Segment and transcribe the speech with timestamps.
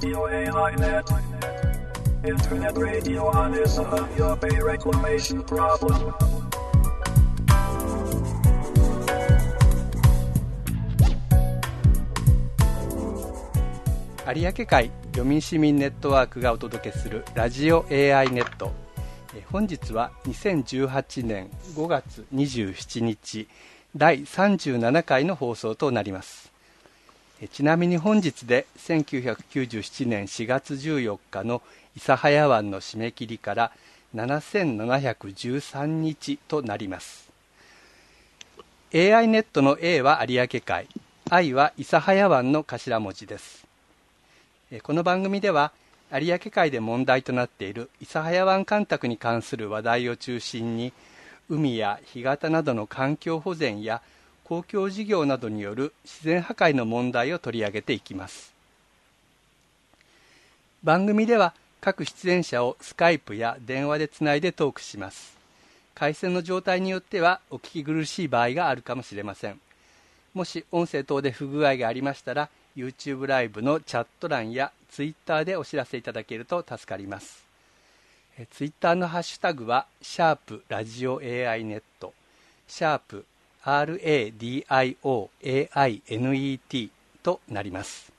[0.00, 1.10] Radio AINET.
[2.24, 6.14] Internet radio on is a your pay reclamation problem.
[14.24, 18.70] 有明海漁民市民ネットワークがお届けするラジオ AI ネット
[19.50, 23.48] 本日は2018年5月27日
[23.96, 26.47] 第37回の放送となります
[27.46, 31.62] ちなみに本日で1997年4月14日の
[31.96, 33.70] 諫早湾の締め切りから
[34.16, 37.30] 7713日となります。
[38.92, 40.88] AI ネットの A は有明海
[41.30, 43.64] I は諫早湾の頭文字です。
[44.82, 45.70] この番組では
[46.12, 50.92] 有明海で問題となっている諫早湾干拓に関する話題を中心に
[51.48, 54.02] 海や干潟などの環境保全や
[54.48, 58.54] 公共事業などによる自然破壊の問題を取り上げていきます。
[60.82, 65.36] 番組では各出演者をスカイプや電話でつないでトークします。
[65.94, 69.60] 回線の状態によってはお聞き苦しい場合があるかもしれません。
[70.32, 77.44] もし音声等で不具合がありましたら YouTube ライブのチャット欄や Twitter でお知らせいただけると助かります。
[78.52, 82.14] ツイッターのハッシュタグは、シャープラジオ AI ネット、
[82.66, 83.26] シャープ
[83.68, 84.90] RADIOAINET
[87.22, 88.12] となります。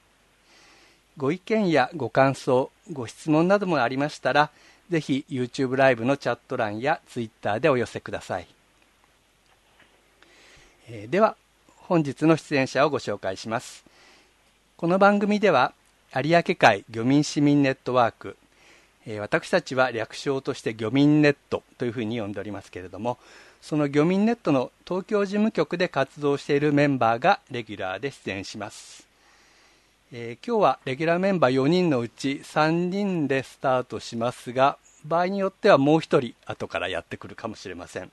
[1.17, 4.51] ご意見やご感想、ご質問などもありましたら、
[4.89, 8.47] ぜひ YouTube ライブのチャット欄や Twitter でお寄せください。
[10.89, 11.35] えー、では、
[11.75, 13.89] 本日の出演者をご紹介します。
[14.79, 15.73] この番組では
[16.15, 18.37] 有明海漁民市民ネットワーク、
[19.05, 23.17] えー、私たちは略称として漁民ネットというふうに呼んでおりますけれども
[23.61, 29.07] その漁民ネットの東京事務局で活動しているメンバーがレギュラーで出演します、
[30.11, 38.11] えー、今日はレギュラーメンバー4人のうち3人でスタートしますが場合によってはもう1人後からやってくるかもしれません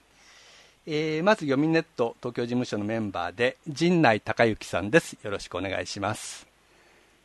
[0.89, 5.17] えー、まず、漁民ネット東京事務所のメンバーで、陣内隆之さんです。
[5.21, 6.47] よろしくお願いします。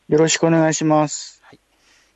[0.10, 1.40] よろしくお願いします。
[1.44, 1.60] はい。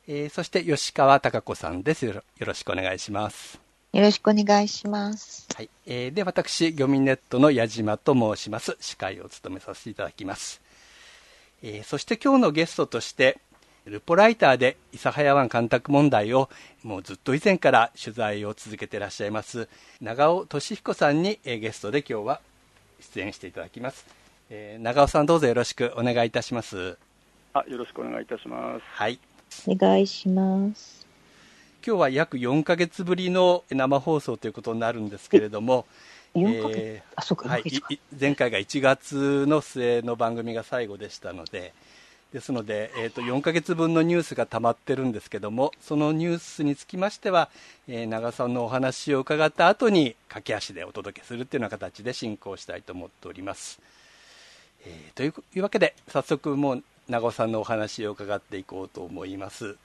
[0.08, 2.14] えー、そして吉川貴子さんですよ。
[2.14, 3.65] よろしくお願いします。
[3.96, 5.48] よろしくお願いします。
[5.54, 5.70] はい。
[5.86, 8.76] えー、で、私、漁民ネットの矢島と申します。
[8.78, 10.60] 司会を務めさせていただきます。
[11.62, 13.38] えー、そして今日のゲストとして、
[13.86, 16.50] ルポライターで諫早湾干拓問題を
[16.82, 19.68] もうずっと以前から取材を続けていらっしゃいます
[20.00, 22.40] 長尾俊彦さんにゲストで今日は
[23.14, 24.04] 出演していただきます、
[24.50, 26.98] えー、長尾さんどうぞよろしくお願いいたします
[27.56, 28.82] あよろしくお願いいたします。
[28.84, 29.18] はい。
[29.66, 31.05] お願いします。
[31.86, 35.86] 今日は約4か月ぶりの生放送ということになるんですけれども、
[36.34, 37.00] え
[37.44, 37.62] はい、
[38.20, 41.72] 前回が1月の末の番組が最後でしたので、
[42.32, 47.50] ですので、えー、と4か月分のニュースが溜まってるんですけども、そのニュースにつきましては、
[47.86, 53.78] えー、長さんのお話を伺った後に駆け足でお届けするというような形で進行したいと思っております。
[54.84, 59.76] えー、というわけで、早速もう長尾さんのお話を伺っていこうと思います。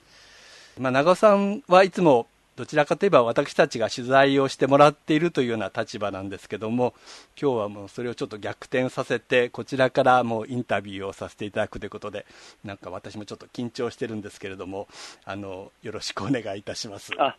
[0.78, 6.92] まあ、長尾さんはいつもどちらかといえば私たちが取材をしてもらっているというような立場なんですけども
[7.40, 12.26] 今日はもうそれをちょっと逆転させてこちらからもうインタビューをさせていただくということで
[12.62, 14.86] なんか私もちょっと緊張してるんですけれども
[15.24, 17.12] あのよろしくお願いいたします。
[17.18, 17.36] あ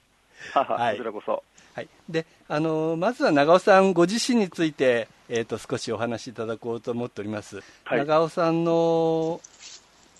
[0.53, 1.43] はい、こちらこそ。
[1.75, 7.63] はい、であのまずは長尾さんご自身について、えーと、少しお話しいただこうと思っております。
[7.83, 9.41] はい、長尾さんの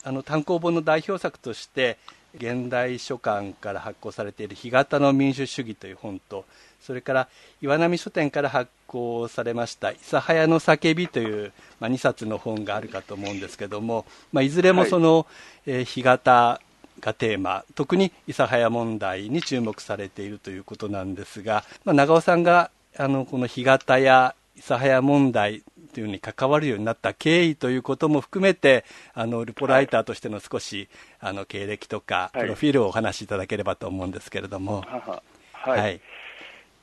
[0.03, 1.97] あの単行本の代表作として
[2.36, 6.46] 現代書館から発行されている「干潟の民主主義」という本と
[6.82, 7.28] それから
[7.62, 15.26] 岩波書店から発行されました「諫早の叫び」という、まあ、2冊の本があるかと思うんですけども、まあ、いずれもその、はい、
[15.68, 16.62] えー、干潟
[17.00, 34.84] がテーマ特に諫早問題に注目されているということなんですが、まあ、長尾さんがあのこの干潟や諫早問題というに関わるようになった経緯ということも含めてあのルポライターとしての少し、はい、あの経歴とか、プロフィールをお話しいただければと思うんですけれども。
[35.54, 36.01] はい、はい。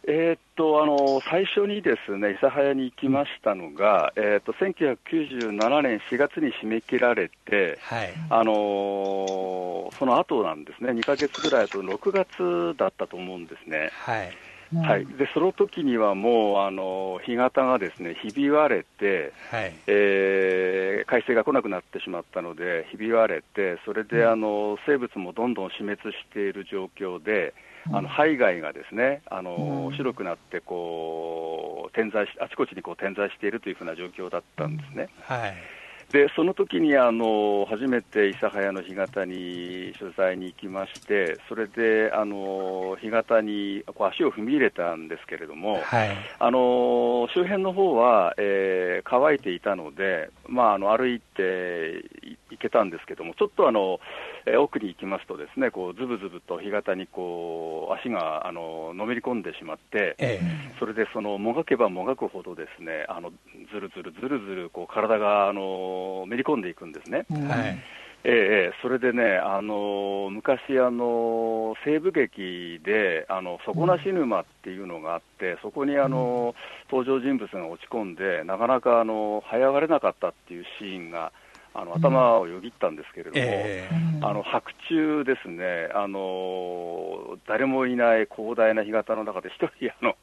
[0.05, 13.91] えー、っとあの最初にですね諫早に行きましたのが、うん、えー、っと1997年4月に締め切られて、はい、あのその後なんですね、2か月ぐらいと6月だったと思うんですね。
[13.93, 14.33] はい
[14.77, 19.75] はい、でその時にはもうあの干潟がですねひび割れて、はい。
[19.87, 27.53] えー、海水が来なくなってしまったので、ひび割れて、それであの生物もどんどん死滅している状況で、
[27.93, 35.09] あの肺貝がですねあの、白くなってこう点在し、あちこちにこう点在しているというふうな状況だったんですね。
[35.23, 35.80] はい
[36.13, 46.11] でその時にあの初めて諫早の干潟に取材に行きまして、それであの干潟にこう足を踏み入れたんですけれども、はい、
[46.41, 52.05] あの周辺の方は、えー、乾いていたので、まあ、あの歩いて
[52.51, 54.01] 行けたんですけども、ちょっとあの、
[54.47, 63.31] えー、奥に行きますと、ですねこうずぶずぶと干潟にこう足があののめり込んでしまって、えー、それでそのもがけばもがくほど、ですねあの
[63.73, 67.25] ずるずるずるずるこう体があのめり込んでいくんですね。
[67.31, 76.55] はいええ、それでね、あの昔あの、西部劇で、あの底なし沼っていうのがあって、そこにあの、
[76.91, 81.33] 登場人物が落ち込んで、なかなかあの這い上がれなかったっていうシーンが
[81.73, 90.17] あの頭をよぎったんですけれども、えー、あの白昼ですね、あの誰もいない広大な干潟の中で一人あの、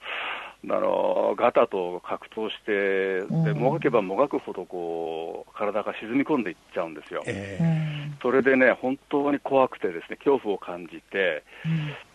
[0.66, 11.44] あのガタと格闘して、でもがけばもがくほどこう体が沈み込んでいっちゃうんですよ、えー、それでね、本当に怖くて、ですね恐怖を感じて、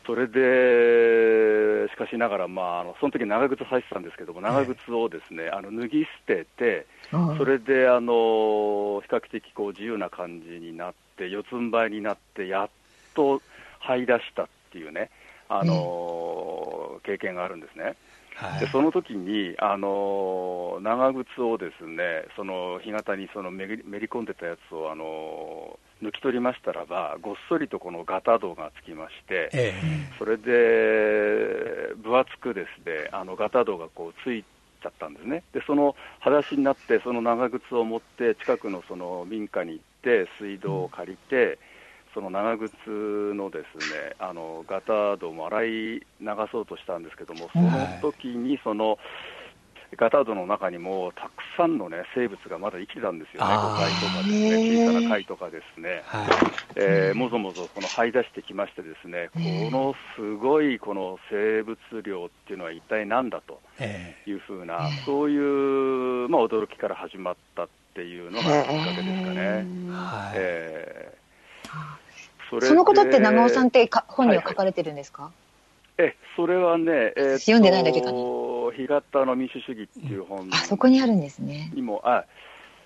[0.05, 6.87] それで、しかしながら、まあ、あのその時長靴履いてたんですけども、長靴をですね、あの脱ぎ捨てて、
[7.39, 12.69] それであの比較的こう自由な感じになって、四つん這いになって、やっ
[13.15, 13.41] と
[13.87, 15.11] 這い出したっていうね、
[15.49, 17.95] あの経験があるんですね。
[18.35, 41.72] はい、でその時にあの長靴をですねその干潟にそのめり込んでたやつをあの抜き取りましたらば、ごっそりとこのガタ道がつきまして、ええ、それで分厚くですねあのガタ道がこうついちゃったんですね、でその裸足になって、その長靴を持って、近くのその民家に行って、水道を借りて、うん
[42.15, 46.05] その長靴のですねあのガタ道も洗い流
[46.51, 47.71] そうとしたんですけども、その
[48.01, 48.99] 時にその、
[49.97, 56.29] ガタードの中にもたくさんの、ね、生物がまだ生きてたんですよね、ゴカイとかですね、小さな貝とかですね、はい。
[56.77, 63.61] えー、もぞもぞこの這い出してきまして、ですねこのすごいこの生物量っていうのは一体なんだと
[64.27, 69.67] いうふうな、そういう、まあ、驚きから始まったっていうのがきっかけですかね。
[70.35, 72.02] えー、
[72.61, 75.31] そそのことって長尾さんってか本には書かれてるんですか、は
[75.99, 78.19] いはい、えそれはね、えー、読んでないだけかな。
[78.73, 81.71] 干潟の民主主義っていう本、あそこにあるんですね。
[81.75, 82.25] にも、あ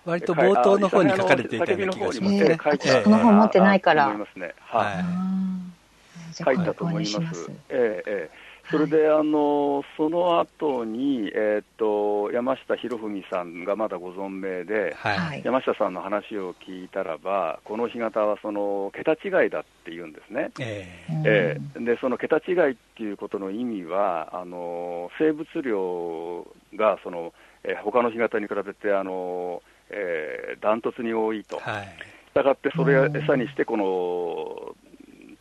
[0.04, 2.58] 割と冒頭の方に書かれていたような気がしますね。
[3.04, 4.06] この本持ってないから。
[4.06, 4.54] 思いますね。
[4.60, 6.44] はい。
[6.44, 7.50] 書いたと思います。
[7.70, 8.45] ええええ。
[8.70, 26.46] それで、あのその後に、えーと、山下博文さんがまだご存命で、はい、山下さんの話を聞いたらば、この干潟はその桁違いだって言うんですね、えー、えー、でその桁違いっていうことの意味は、あの生物量
[26.76, 31.58] がその、えー、他の干潟に比べて、あのえー、ダントツに多いと。
[31.58, 34.74] はい、したがって、それを餌にして、この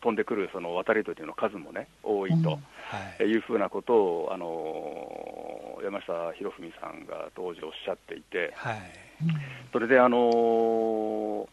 [0.00, 2.58] 飛んでくるその渡り鳥の数もね、多いと。
[2.88, 8.80] はい、いうふうなことを、あの山下博文さんが当時おっしゃっていて、はい、
[9.72, 11.48] それで、あの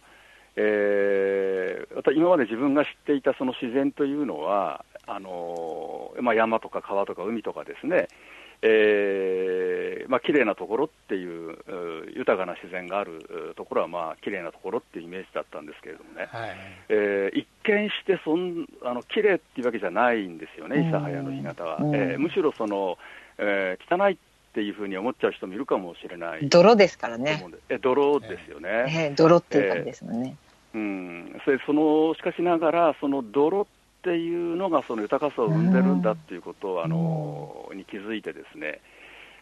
[0.56, 8.08] えー、今まで自分が知っていたその自然というのは、あのまあ、山とか川とか海とかですね、
[8.62, 11.58] えーまあ綺麗なところっていう
[12.16, 16.50] 豊かな自然があるところはまあ綺麗なところっていうイメージだったんですけれどもね、はい、
[16.90, 22.98] えー、一見してそんあの綺麗っていうわけじゃないんですよね、諫早の干潟は、えー、むしろその、
[23.38, 24.18] えー、汚いっ
[24.54, 26.48] ていうふうに思っちゃう人もいるかもしれない。
[26.48, 30.36] 泥ですからね、え泥ですよね、えー、泥っていう感じですもんね。
[30.76, 31.42] えー、うん。
[31.44, 33.66] それそのしかしながら、その泥っ
[34.04, 38.82] っていうのがその豊かさを生んでるんだっていうことを、あのに気づいてですね、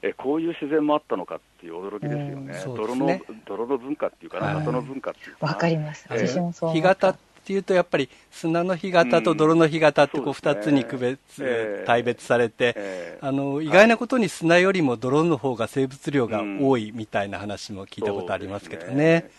[0.03, 19.32] えこういう自然もあったのかっていう驚きですよね、泥の泥の文化っていうかな、里の文化っていうかわかります、私もそう干潟っていうと、やっぱり砂の干潟と泥の干潟ってこう2つに区別、大別されて、あの意外なことに砂よりも泥の方が生物量が多いみたいな話も聞いたことありますけどね。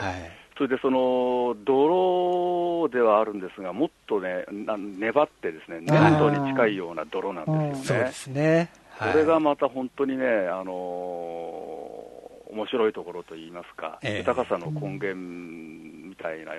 [0.00, 7.74] はいそれでその泥ではあるんですが、もっとね、粘ってですね、粘土に近いような泥なんですよね。
[7.84, 8.70] そうですね。
[8.90, 16.52] はい、これがまた本当にね、あのー、面白いところといいますか、えー、豊かさの根源みたいな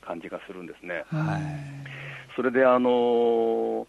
[0.00, 1.04] 感じがするんですね。
[1.08, 1.42] はい、
[2.36, 3.86] それであのー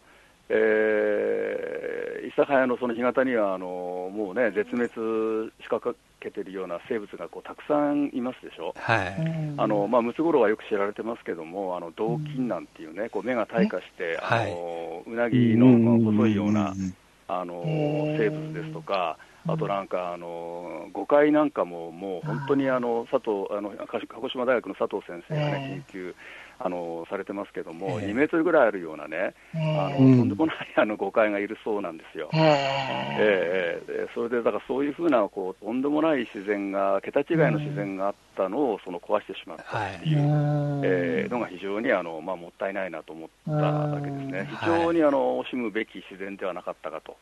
[0.50, 5.80] えー、諫早のその干潟にはあのもうね絶滅しか
[6.24, 9.16] けてるような生物がこうたくさんいますでしょ、はい。
[9.58, 16.74] あのまあ、ムツゴロウはよく知られてますけども、あの銅金なんていうね、こう目が退化して、あのうなぎの細いような
[17.28, 17.64] あの
[18.18, 26.16] 生物ですとか、あとなんか、あの誤解なんかも、もう本当にあの佐藤あの鹿児島大学の佐藤先生がね、研究
[26.60, 32.30] あのされてますけども、えー、2メートルぐらいあるようなね、えー、あのとんでもないあの誤解がいるそうなんですよ。
[32.34, 40.18] えー、えー、それでだからそういうふうなこうとんでもない自然が、桁違いの自然があったのをその壊してしまったっていう、
[40.84, 47.18] えー、のが非常にあの、まあ、もったいないなと思っただけですね、非常にあの惜しむべき自然ではなかったかと。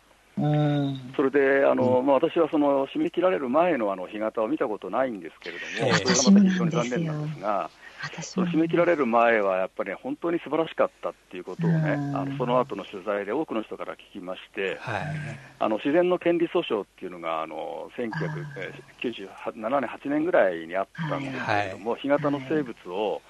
[1.15, 7.69] それであの、まあ、私はその締め切られる前のあの干潟を見たことないんですけれども、それがまた非常に残念なんですが。
[8.21, 15.03] その締め切られる前は、やっぱり、ね、本当に素晴らしかったっていうことをね、あのその後の取材で多くの人から聞きまして、はい、
[15.59, 23.21] あの自然の権利訴訟っていうのが、あの1997年、8年ぐらいにあったんですけれども、干潟の生物を、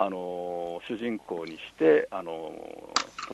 [0.00, 2.52] あの主人公にして、あの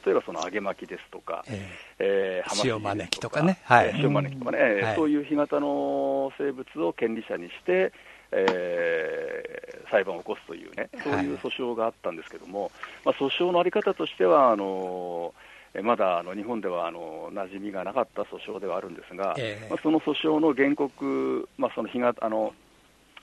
[0.04, 1.60] 例えばその揚げ巻きですとか、えー、
[1.98, 7.92] えー、塩招きとかね、はい、塩招きとかね、はい、そういう干潟の生物を権利者にして、
[8.34, 12.70] えー、裁判を起こすというね、そういう訴訟があったんですけども、はい、
[13.06, 15.34] まあ、訴訟のあり方としては、あの
[15.82, 22.54] まだあの日本ではあの馴染みがなかった訴訟ではあるんですが、えー、まあ、その訴訟の原告、まあ、その日があの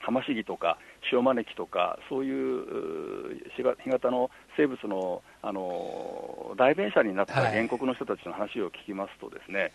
[0.00, 0.76] ハマシギとか
[1.12, 9.70] 塩招きとか、そういう干潟の生物のあの代弁者になった原告の人たちの話を聞きますと、ですね、はい、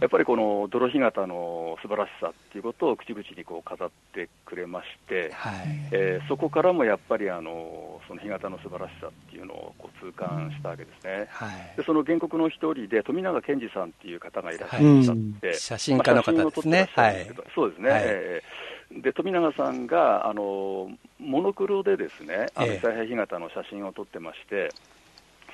[0.00, 11.26] やっぱりこの泥干潟の素晴らしさっていうことを口々にこう語ってくれまして、はい、えー、そこからもやっぱりあのその干潟の素晴らしさっていうのをこう痛感したわけですね。
[11.30, 14.80] はい、でその原告の一人で富永健二さんっていう方がいらっしゃっ
[15.40, 16.88] て、はい、写真家の方ですね。
[16.94, 17.88] はい、そうですね。
[17.90, 24.70] えーで富永さんがあのモノクロでですね、あの太平干潟の写真を撮ってまして、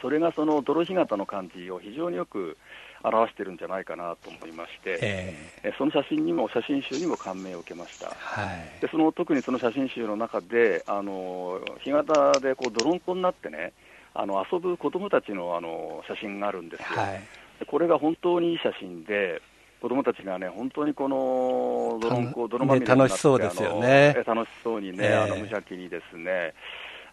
[0.01, 2.57] それがその泥干潟の感じを非常によく
[3.03, 13.73] 表してるんじゃないかなと思いまして、えー、その写真にも写真集にも感銘を受けました、はい、でその特にその写真集の中で、あの干潟でこう泥んこになってね、
[14.15, 17.23] あの遊ぶ子供たちのあの写真があるんですよ、はい、
[17.67, 19.41] これが本当にいい写真で、
[19.81, 24.25] 子供たちがね、本当にこの泥んこ、泥まみれになって、ね、楽しそうですよね。
[24.27, 26.55] 楽しそうにね、えー、あの無邪気にですね、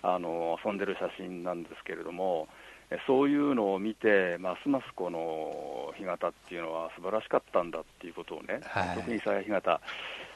[0.01, 2.47] あの遊んでる写真なんですけれども、
[3.07, 9.81] そういうのを見て、ますますこの干潟っていうのは素晴らしかったんだっていうことをね、はい、特に諫干潟、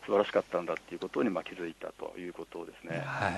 [0.09, 2.99] 素晴らしかったんだっていうことにまあ気づいたということですね。
[3.05, 3.33] はい。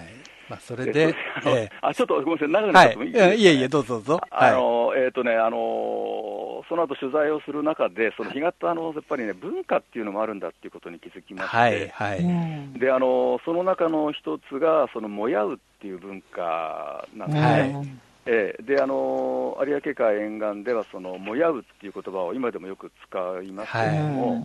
[0.49, 1.13] まあ、それで、
[1.45, 4.21] えー、あちょっとごめんなさい、長くなってもいいですか、はい、いえいえ、どうぞどうぞ。
[4.31, 17.47] あのえっ、ー、とね、あのその後取材をする中で、その干潟のやっぱりね、文化っていうのもあるんだっていうことに気づきまして、はいはい、であのその中の一つが、そのもやうっていう文化なんですね。
[17.47, 18.11] はい。
[18.25, 24.43] えー、であの有明海沿岸ではそのもやうっていう言葉を今でもよく使いますけれども、はい、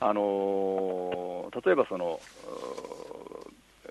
[0.00, 2.20] あの例えばその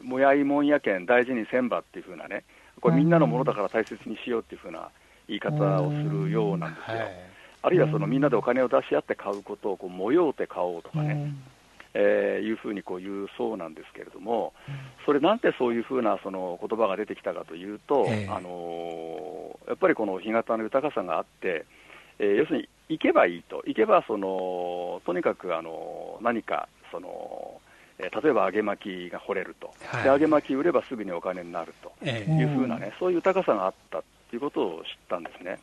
[0.01, 2.43] もやいもんやけん大事にせんばっていうふうなね
[2.81, 4.89] これみんなのものだから大切にしようっていうふうな
[5.27, 7.11] 言い方をするようなんですよ、はい、
[7.63, 11.33] あるいはそのみんなでお金を出し合って買うことをこう模って買おうとかね、
[11.93, 14.53] えー、いうふうにこう言うそうなんですけれども、
[15.05, 21.65] それなんでそういうふうなその言葉が出てきたかというと、えー、あのやっぱりこの干潟の豊かさがあって、
[22.19, 27.61] えー、要するに行けばいいと、行けばそのとにかくあの何かその、
[27.99, 31.91] えー、例えば揚げ巻きが掘れると、はい、で揚げ巻き売ればすぐにお金になると。
[32.05, 35.59] いうふうなね、そういう豊かさがあったということを知ったんですね。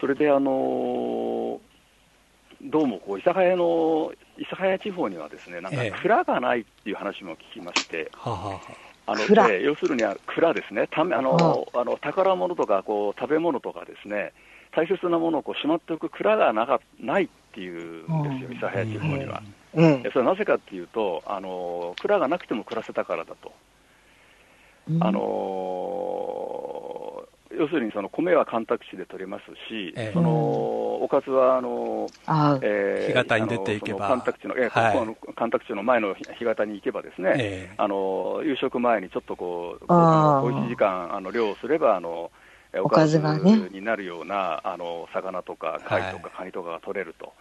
[0.00, 1.60] それであの
[2.60, 8.10] どうもこう諫早の諫早地方にはですねなんか蔵がないっていう話も聞きまして、
[9.06, 14.32] あのえ要するに蔵ですね、たあのあの宝物とかこう食べ物とかですね
[14.74, 19.42] 大切なものをこうしまっておく蔵がなかないっていうんですよ、諫早地方には。
[19.74, 23.52] うん、それはなぜかっていうとあの、蔵がなくても暮らせたからだと。
[25.00, 26.28] あの
[27.58, 32.06] 要するにその米は干拓地で取れますし、えそのおかずはあの、
[32.62, 42.30] えー、干潟に出ていけば、干拓地の、えーはい、干拓地の前の干潟に行けばですね、えー、あの夕食前にちょっとこう、小一時間あの漁をすればあの
[42.82, 47.32] おかずになるような、あの魚とか貝とかカニとかが取れると。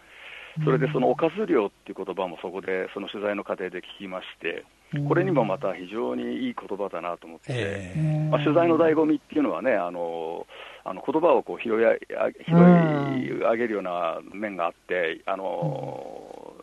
[0.63, 4.65] それでそのおかず漁っていう言葉もそこで、その取材の過程で聞きまして、
[5.07, 10.47] これにもまた非常にいい言葉だなと思って、えー、まあ、取材の醍醐味っていうのはね、あの
[10.85, 11.73] あの言葉をこう拾い
[12.45, 16.53] 拾い上げるような面があって、あの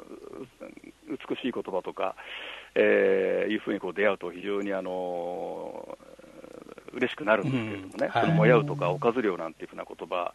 [1.09, 2.16] 美しい言葉とか、
[2.75, 5.99] えー、いうふうにこう出会うと、非常にあの
[6.94, 8.08] 嬉しくなるんですけれどもね、うん。
[8.08, 10.34] はい、そのもやうとかおかず漁なんていうふうな言葉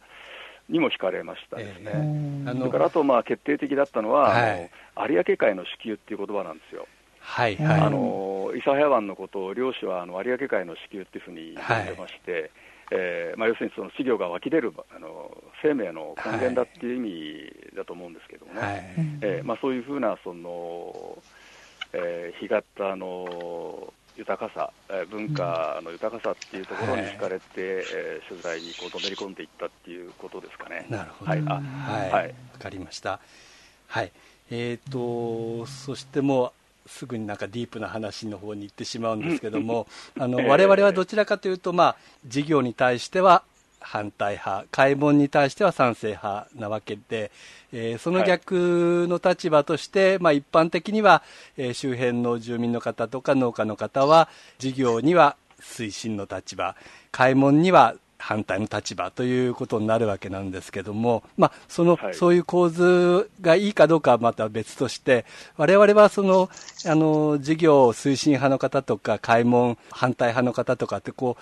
[0.68, 1.90] にも引かれましたですね。
[1.94, 6.86] えー、それからあと、まあ、決定的だったのは、はい、あの有明海の支給っていう言葉なんですよ。
[7.20, 12.50] はいはい、あの諫早湾のことを漁師はあの有明海の支給っていうふうに呼んでまして、はい、
[12.92, 15.30] えー、まあ、要するにその稚魚が湧き出るあの
[15.62, 18.80] 生命の根源だっていう意味だと思うんですけどもね、はい、
[19.20, 21.18] えー、まあ、そういうふうなその、
[21.92, 30.86] えー、干潟の豊かさ、えー、文化の豊かさっていうところに惹かれて、えー、取材にこうのめり込んでいったっていうことですかね。
[30.88, 31.30] なるほど。
[31.30, 31.42] はい。
[31.46, 32.10] あはい。
[32.10, 33.20] わ、はい、かりました。
[33.88, 34.12] はい。
[34.50, 36.52] えっ、ー、と、そしてもう、
[36.88, 39.86] すぐになんかディープな話の方に行ってしまうんですけども、
[40.18, 43.44] あの我々はどちらかというと、まあ、事業に対しては
[43.80, 47.30] 反対派、開門に対しては賛成派なわけで、
[47.72, 51.22] えー、その逆の立場として、はい、まあ、一般的には、
[51.56, 56.76] えー、周辺の住民の方とか農家の方は、事業には推進の立場、
[57.10, 65.24] 開門には反対の立場ということになるわけなんですけども、まあ、その、はい、そういう構図がいいかどうかはまた別として、
[65.56, 66.50] 我々はその、
[66.86, 71.36] あの、事業推進派の方とか、開門反対派の方とかって、こ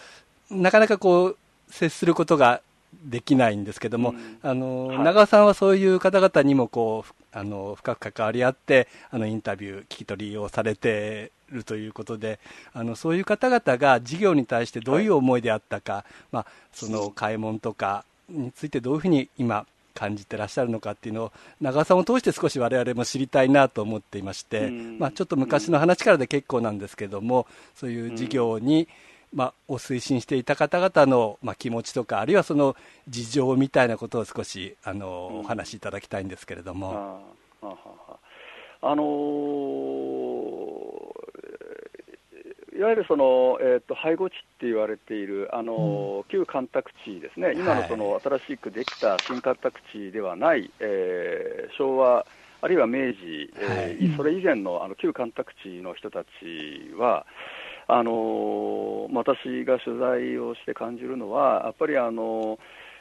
[0.51, 1.37] う、なかなかこう、
[1.71, 2.61] 接することが
[3.05, 12.39] できないんですけども、うん、あの、はい、長尾さんはそういう方々にもこう、あの、深く関わり合って、あの、インタビュー、聞き取りをされてるということで、
[12.73, 28.87] あの、そういう方々が事業に対してどういう思いであったか、はい、まあ、その、買い物とかについてどういうふうに今、感じてらっしゃるのかっていうのを長尾さんを通して少し我々も知りたいなと思っていまして、まあ、ちょっと昔の話からで結構なんですけどもそういう事業に、
[29.33, 32.77] まあ、を推進していた方々の、まあ、気持ちとか、あるいはその
[33.09, 37.23] 事情みたいなことを少しあの、うん、お話しいただきたいんですけれども。
[37.61, 37.77] あはは
[38.81, 39.07] あのー、
[42.79, 52.25] いわゆるその、えーと、背後地って言われている、あのー、旧干拓地ですね、今のその新しくできた新干拓地ではない、えー、昭和、
[52.61, 56.29] あるいは明治、えー、それ以前のあの旧干拓地の人たち
[56.97, 57.27] は、
[57.91, 62.59] あの私が取材をして感じるのは、やっぱりあの、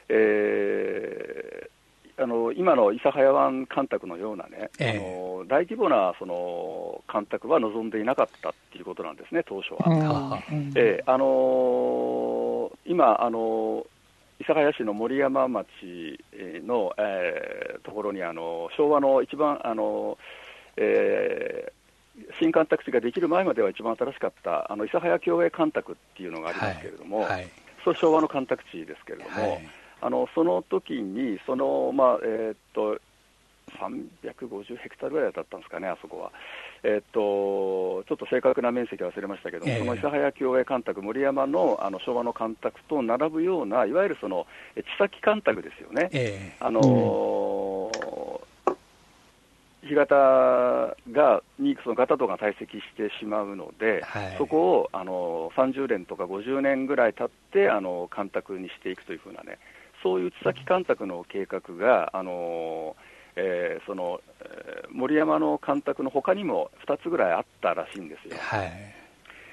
[0.08, 10.42] えー、あの今の諫早湾干拓のようなね、えー、あの大規模なその干拓は望んでいなかったっていうことなんですね、当初は。
[10.74, 13.84] えー、あの今あの
[14.40, 15.66] 諫早市の森山町
[16.66, 20.16] の、えー、ところにあの昭和の一番あの、
[20.78, 21.72] え
[22.38, 27.48] 新干拓地ができる前までは一番新しかったあの諫早共栄干拓っていうのがありますけれども、はいはい、
[27.84, 29.68] それ昭和の干拓地ですけれども、はい、
[30.00, 33.00] あのその時にその、まあえー、っと
[33.78, 36.32] 350ヘクタールぐらいだったんですかね、あそこは。
[36.82, 46.08] えー、っとちょっと正確な面積忘れましたけども、えー、その諫早共栄干拓、森山のあの昭和の干拓と並ぶような、いわゆるその地先干拓ですよね。
[46.12, 47.77] えー、あのーうん
[49.82, 59.58] 干潟がにそのガタとが堆積してしまうので、はい、そこをあの30年とか50年ぐらい経ってあの干拓にしていくというふうなね、
[60.02, 62.96] そういう地先干拓の計画が、あの
[63.36, 68.36] えー、その、えー、森山の干拓のほかにも2つぐらいあったらしいんですよ。
[68.40, 68.72] はい、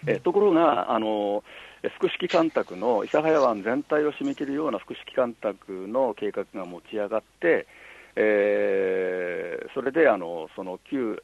[0.08, 1.44] えー、ところが、あの
[1.84, 7.68] 複式干拓の諫早湾全体を締め切るような複式干拓の計画が持ち上がって、
[8.16, 11.22] えー、それであのその旧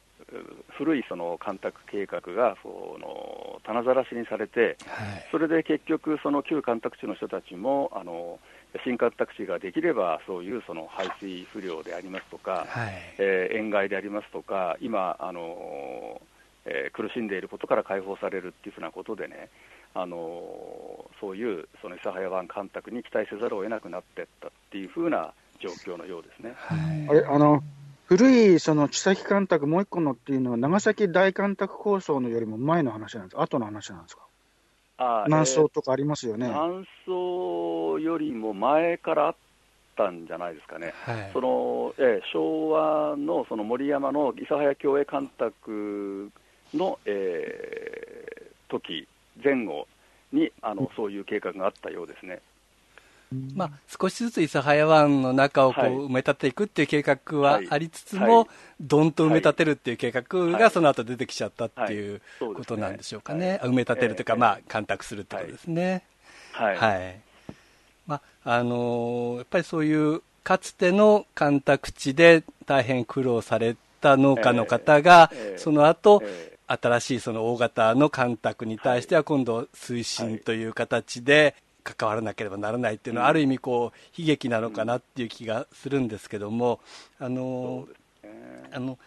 [0.76, 8.38] 古いその干拓計画がその棚ざらしにされて、はい、それで結局、その旧干拓地の人たちもあの
[8.84, 16.20] 新干拓地ができれば、そういうその排水不良でありますとか、はい、えー、塩害でありますとか、今、あの
[16.64, 19.48] えー、苦しんでいることから解放されるっていうふうなことでね、
[19.94, 26.54] あのそういうその諫早湾干拓に期待せざるを得なくなっていったっていうふうな状況のようですね。
[26.56, 27.62] はい、あれあの
[28.06, 34.22] 古いその地先干拓もう一個のっていうのは、長崎大干拓構想のよりも前の話なんですか、後の話なんですか？
[34.98, 39.34] あ南宋とかありますよね、えー、南宋よりも前からあっ
[39.96, 46.30] たんじゃないですかね、はい、そのえー、昭和のその森山の諫早共栄干拓
[46.74, 49.08] の、えー、時
[49.42, 49.88] 前後
[50.32, 52.40] にあの、そういう計画があったようですね。
[53.54, 58.48] まあ、少しずつ諫早湾の中をこう埋め立てていくっていう計画はありつつも、
[58.80, 60.24] どんと埋め立てるっていう計画
[60.58, 66.04] がその後出てきちゃったっていうことなんでしょうかね、埋め立てるというか、まあ、干拓するってことですね。
[66.52, 67.20] はい、はい。
[68.06, 76.22] まああのー、やっぱりそういうかつての干拓地で大変苦労された農家の方が、その後、
[76.66, 86.80] 新しいその大型の干拓に対しては今度推進という形で関わらなければならないっていうのは、ある意味こう悲劇なのかなっていう気がするんですけども、
[87.18, 87.88] あの、
[88.72, 88.98] あの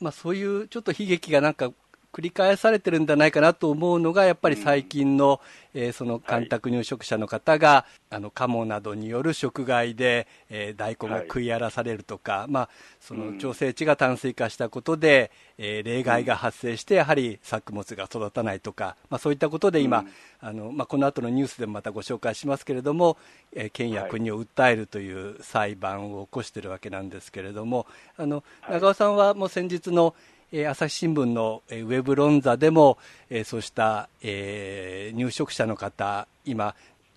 [0.00, 1.72] まあ、そういうちょっと悲劇がなんか
[2.12, 5.40] 繰り返されてるんじゃないかなと思うのが、やっぱり最近の、
[5.74, 12.68] うん、えー、その干拓入植者の方が、はい、あの、カモなどによる食害で、えー、大根が食い荒らされるとか、はい、まあ、
[13.00, 20.08] その調整地が淡水化したことで、うん、えー、例外が発生して、やはり作物が育たないとか、まあ、そういったことで今、うん、
[20.40, 23.18] あの、まあ、この後のニュースでもまたご紹介しますけれども、
[23.52, 30.14] えー、県や国を訴えるという裁判を起こしているわけなんですけれども、あの、長尾さんはもう先日の、
[30.52, 32.98] えー、朝日新聞の、えー、ウェブ論座でも、
[33.30, 36.74] えー、そうした、えー、入植者の方、今、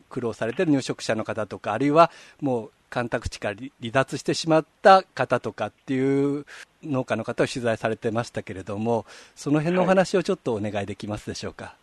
[0.09, 6.45] 苦労されている入植者の方とか、あるいはもう干拓地から離脱してしまった方とかっていう
[6.83, 11.65] 農家の方を取材されてましたけれども、その辺のお話をちょっとお願いできますでしょうか。
[11.65, 11.80] はい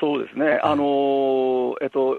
[0.00, 2.16] そうですね、あのえっと、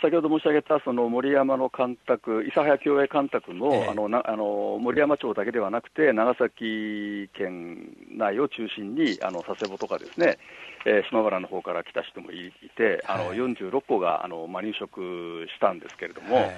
[0.00, 10.38] 先ほど申し上げたその森山の干拓、諫早共栄干拓も、えー、あのなあの森山町だけではなくて、長崎県内を中心にあの佐世保とかですね、
[10.86, 16.50] えー、島原の方から来た人もいて、はい、あの46個があの、まあ、入植したんですけれども、はい、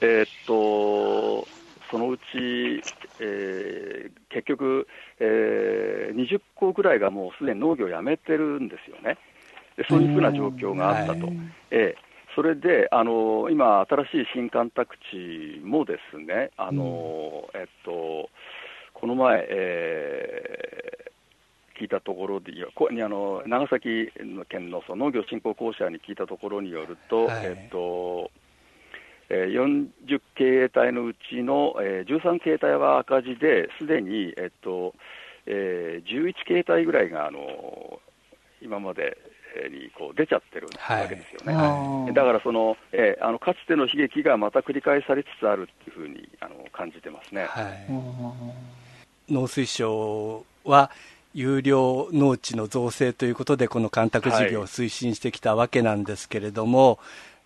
[0.00, 1.48] えー、っと
[1.90, 2.22] そのうち、
[3.18, 4.86] えー、結局、
[5.18, 9.18] えー、20個ぐらいがもうすでに農業をやめてるんですよね。
[9.76, 11.28] でそういうふうな状況があったと。
[11.70, 18.28] えーそれで、あの今、新しい新干拓地もですね、あの、うん、えっと、
[18.92, 24.10] この前、えー、聞いたところで、こあの長崎
[24.48, 28.30] 県のその農業振興公社に聞いたところによると、はい、えっと、
[29.28, 34.94] えー、40経営体のうちの、えー、13経営体は赤字で、すでに、えっと
[35.46, 38.00] えー、11経営体ぐらいがあの
[38.62, 39.16] 今まで
[39.68, 47.68] にこう出ちゃってるわけですよね、はい、だからその、えー、あのかつての悲劇がまた繰り返されつつあるっていうふうにあの感じてますね、は
[49.28, 50.90] い、農水省は
[51.34, 57.00] 有料農地の造成ということで、この干拓事業を推進してきたわけなんですけれども、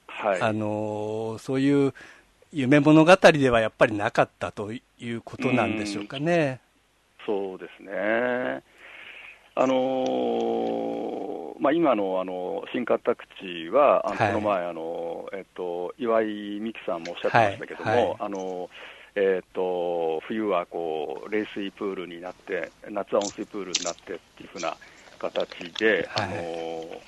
[0.07, 1.95] はい、あのそういう
[2.53, 6.61] 夢物語ではやっぱりなかったということなんでしょうかね。
[7.23, 8.63] うそうですね。
[9.55, 11.28] あのー
[11.61, 18.71] まあ、今のあの新干拓地は、あの、この前あの、えっと、岩井美樹さんもおっしゃってましたけども、あの
[19.15, 24.77] えっと、冬はこう冷水プールになって、夏は温水プールになってっていうふうな
[25.19, 27.01] 形で、はい、あの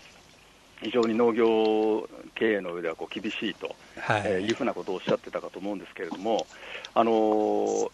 [0.83, 4.23] 非常に農業経営の上ではこう厳しいと、はい。
[4.25, 6.47] えー、いうふうなことをおっしゃってたかと思うんですけれども、
[6.95, 7.91] あの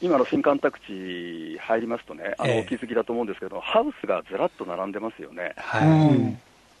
[0.00, 5.54] 今の新干拓地入りますとね、あの、お気づきだと思うんですけど、ハウスがずらっと並んでますよね。
[5.56, 6.36] はい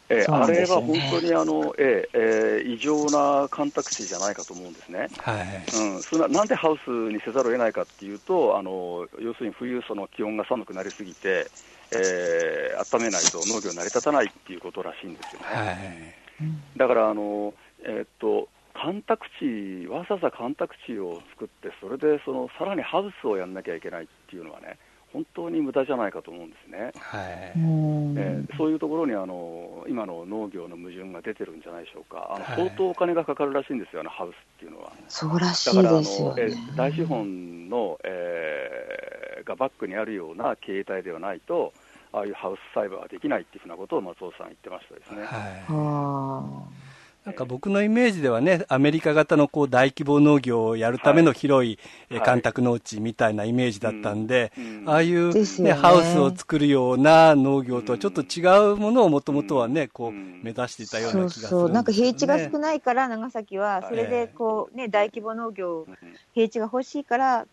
[0.08, 5.08] えー、ね、あれは本当にあの、えーえー、異常な干拓地じゃないかと思うんですね。
[5.18, 11.48] はいうん、そななんでハウスにせざるを得ないかっていうと、あの要するに冬、その気温が寒くなりすぎて、
[11.90, 15.46] えー、温めないと農業成り立たないっていうことらしいんですよね。
[15.46, 17.52] はい、だからあの、
[17.82, 24.78] えー、っと干拓地、わざわざ干拓地を作って、それでそのさらにハウスをやんなきゃいけないっていうのはね、
[25.12, 27.52] 本当に無駄じゃないかと思うんですね、はい。
[27.54, 34.92] えー、そういうところにあの今の農業の矛盾が出てるんじゃないでしょうか、あの相当お金がかかるらしいんですよ、あのハウスっていうのは。
[35.08, 41.72] そうらしいですよ、ね、だからあの、え大資本の、えー、がバックにあるような経営体ではないと、
[42.12, 45.22] ああいうハウス栽培はできないっていうふうなことを松尾さん言ってましたですね。
[45.24, 46.85] はい
[47.26, 51.76] なんか僕のイメージではね、アメリカ型のこう大規模農業をやるための広い
[52.24, 54.52] 干拓農地みたいなイメージだったんで、
[54.86, 55.72] ああいうね、ね。
[55.72, 65.88] ハウスを作るような農業とはちょっと違うものをもともとはね、こう目指していたような気がする、ね、そうそう、なんか平地が少ないから長崎は、それでこうね、大規模農業、
[66.32, 67.46] 平地が欲しいからっ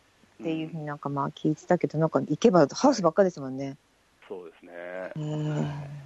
[0.44, 3.76] ていうふうになんかまあ聞いてたけど、なんか行けばハウスばっかですもんね。
[4.30, 4.72] そうですね。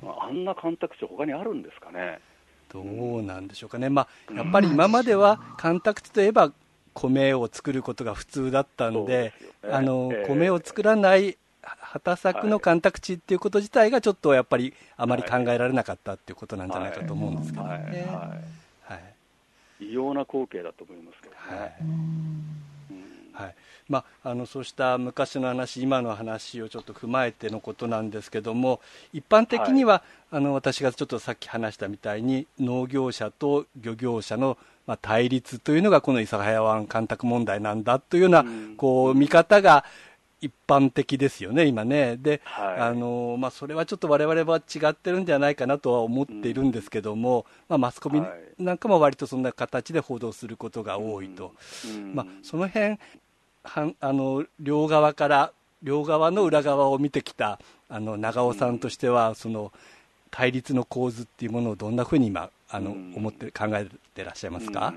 [0.07, 2.19] あんな干拓地他にあるんですかね。
[2.71, 6.51] どうなんでしょうかね、まあ、やっぱり今までは干拓地といえば
[6.93, 17.69] 米を作ることが普通だったんで、でね、あの、えー、米を作らない畑作の干拓地っていうこと自体がちょっとやっぱりあまり考えられなかったっていうことなんじゃないかと思うんですけどね。
[17.69, 18.93] はい。
[18.93, 19.13] はい。
[19.79, 21.39] 異様な光景だと思いますけどね。
[23.33, 23.43] はい。
[23.43, 23.55] はい
[23.89, 28.81] まあ、あのそうした昔の話、今の話をちょっと踏まえてのことなんですけども、
[29.13, 39.85] 一般的には、はい、あの私がちょっとさっき話したみたいに、農業者と漁業者の、まあ、対立というのが、この諫早湾干拓問題なんだというような、うん、こう見方が
[40.39, 42.17] 一般的ですよね、今ね。
[42.17, 48.21] で、はい、あのまあ、それはちょっと我々は違ってるんじゃないかなとは思っているんですけども、まあ、マスコミ
[48.59, 51.53] なんかも割とそんな形で報道することが多いと、
[52.13, 52.99] まあ、その辺
[53.67, 55.51] はあの両側から
[55.83, 59.71] 両側の裏側を見てきたあの長尾さんとしては、その
[60.31, 64.93] 対立の構図っていうものをどんなふうに今あの、思って考えてらっしゃいますか、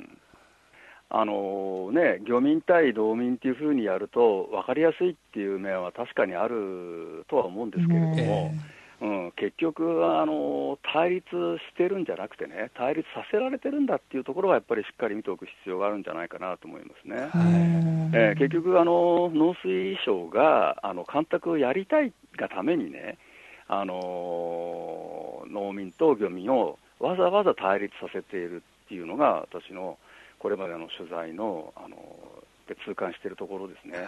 [1.08, 8.60] あのね、漁民対道民っていうふうにやると、分かりやすいっていう面は確かにあるとは思うんですけれども、うん、
[9.00, 17.30] うん、結局あの、対立してるんじゃなくてね、対立させられてるんだっていうところは、やっぱりしっかり見ておく必要があるんじゃないかなと思いますね。
[18.12, 23.16] えー、結局あの、農水省があの干拓をやりたいがためにね、
[23.68, 29.96] あの農民と漁民をわざわざ対立させているっていうのが、私の
[30.38, 31.96] これまでの取材のあの
[32.68, 33.98] で痛感しているところですね。
[33.98, 34.06] はい。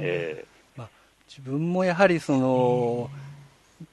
[0.00, 0.78] えー。
[0.78, 0.88] まあ、
[1.28, 3.10] 自分もやはりその、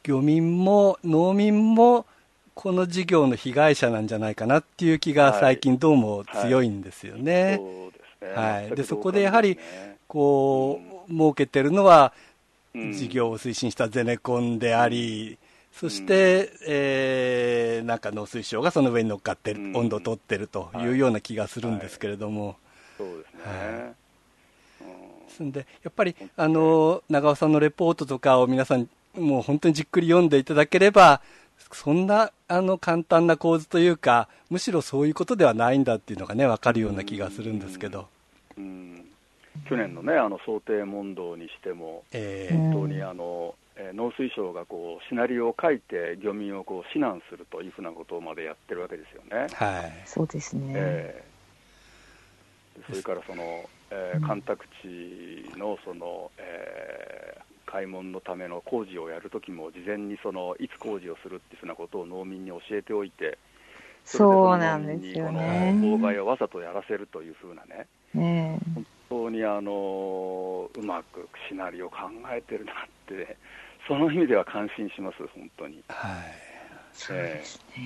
[0.03, 2.05] 漁民も農民も
[2.53, 7.59] この事業の被害者なんじゃないかなっていう気が最近どうも強いんですよね。
[8.35, 9.57] はい、でそこでやはり
[10.07, 12.13] こう、うん、儲けてるのは、
[12.73, 15.37] 事業を推進したゼネコンであり、
[15.73, 22.47] そして、うん、えー、なんか農水省がその上に乗っかってる、うん、温度を取ってるというような気がするんですけれども。
[22.47, 22.55] はい、
[22.97, 23.93] そうですね、はい。
[25.27, 31.21] ですんで、やっぱりあの長尾さんのレポートとかを皆さん、もう本当にじっくり読んでいただければ、
[31.71, 38.07] そんなあの簡単な構図というか、むしろそういうことではないんだっていうのがね、分かるような気がするんですけど。
[38.57, 39.05] うん、うん、
[39.67, 49.47] 去年のね、あの想定問答にしても、えー、本当にあのえー、農水省がこうシナリオを書いて漁民をこう指南するというふうなことまでやってるわけですよね。
[49.53, 53.43] はい、そうですね、えー、それからその、
[53.89, 63.39] えー、干拓地のその、えー、開門のための工事をやるときも事前にそのいつ工事をするっていうふうなことを農民に教えておいて
[64.05, 71.97] そうなんですよね妨害をわざとやらせるというふうなね、ね本当にあのうまくシナリオを考
[72.31, 72.75] えてるなっ
[73.07, 73.37] て。
[73.87, 75.83] その意味では感心します、本当に。
[75.89, 76.23] はい。
[76.93, 77.83] そうですね。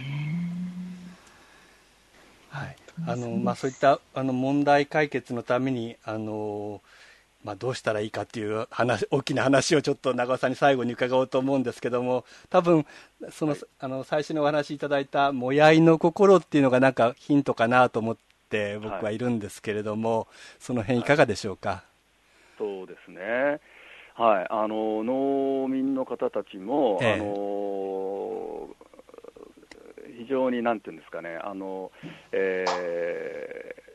[2.49, 2.75] はい。
[3.07, 6.81] あの、まあ、そういったあの問題解決のために、あの。
[7.47, 12.85] まあ、どうしたらいいかっていう話大きな話をちょっと長尾さんに最後に伺おうと思うんですけども多分
[13.31, 18.17] その、はい、あの最初にお話しいただいた「もやいの心」っていうのがなんかヒントかなと思っ
[18.49, 19.17] て僕はい。
[19.17, 20.27] るんですけれども、はい、
[20.59, 21.81] その辺いかがでしょうか、はい、
[22.57, 23.61] そうですね。
[24.15, 28.67] はい、あの農民の方たちも、ええ、あの
[30.17, 31.91] 非常になんていうんですかね、あの
[32.33, 33.86] えー、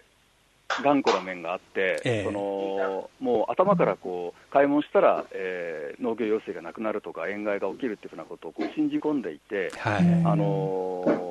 [0.83, 11.23] 頑固な面があって、え、そのもう頭からこう開門したら、えー、農業用水がなくなるとか、塩害が起きるっていうふうなことをこう信じ込んでいて、はい、あの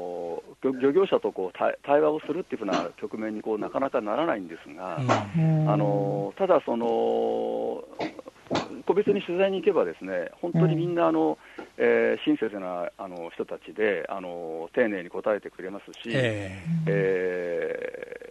[0.63, 4.97] 漁業者とこう対話をするっていうふうな局面にこうなかなかならないんですが、
[5.35, 7.83] うん、あのただその、
[8.85, 18.30] 個別に取材に行けば、ですね本当にみんなあの、うん、えー、親切なあの人たちであの丁寧に答えてくれますし、えー、え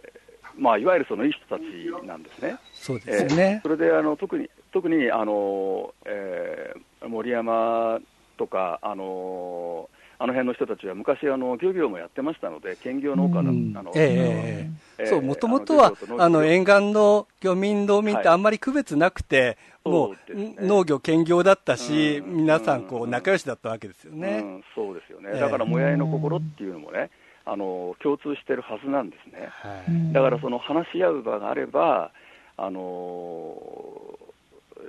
[0.57, 1.63] まあ、いわゆるそのいい人たち
[2.05, 2.57] なんですね。
[2.73, 7.99] そうですね、えー、それであの特に特にあの、えー、森山
[8.37, 9.89] とかあの
[10.21, 25.39] あの辺の人たちは昔あの漁業もやってましたので兼業農家の、うん、あの、えー、えー、そうもともとはあの沿岸の漁民農民ってあんまり区別なくて、はい、もう、ね、農業兼業だったし、うん、皆さんこう仲良しだったわけですよね、うん、そうですよね。
[25.39, 27.09] だからもやいの心っていうのもね、
[27.51, 32.13] あの共通してるはずなんですね、はい、だからその話し合う場があれば
[32.55, 33.57] あの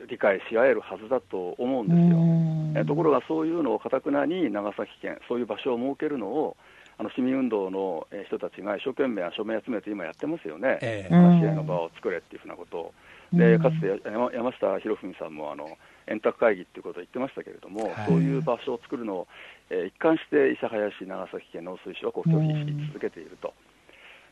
[0.09, 2.83] 理解し合えるはずだと思うんですよ。
[2.83, 6.57] えところがそういうのをかたくなに長崎県、そういう場所を設けるのを、
[6.99, 12.95] あの市民運動の人たちが一生懸命署名集めて今やってますよね、えー、話し合いの場を作れっていうふうなことを。
[13.33, 15.67] でかつて山下博文さんもあの
[16.09, 19.29] 円卓会議っていうことを言ってましたけれども、はい、そういう場所を作るのを、
[19.71, 23.53] えー、一貫して諫早市、長崎県農水省はこう拒否し続けていると。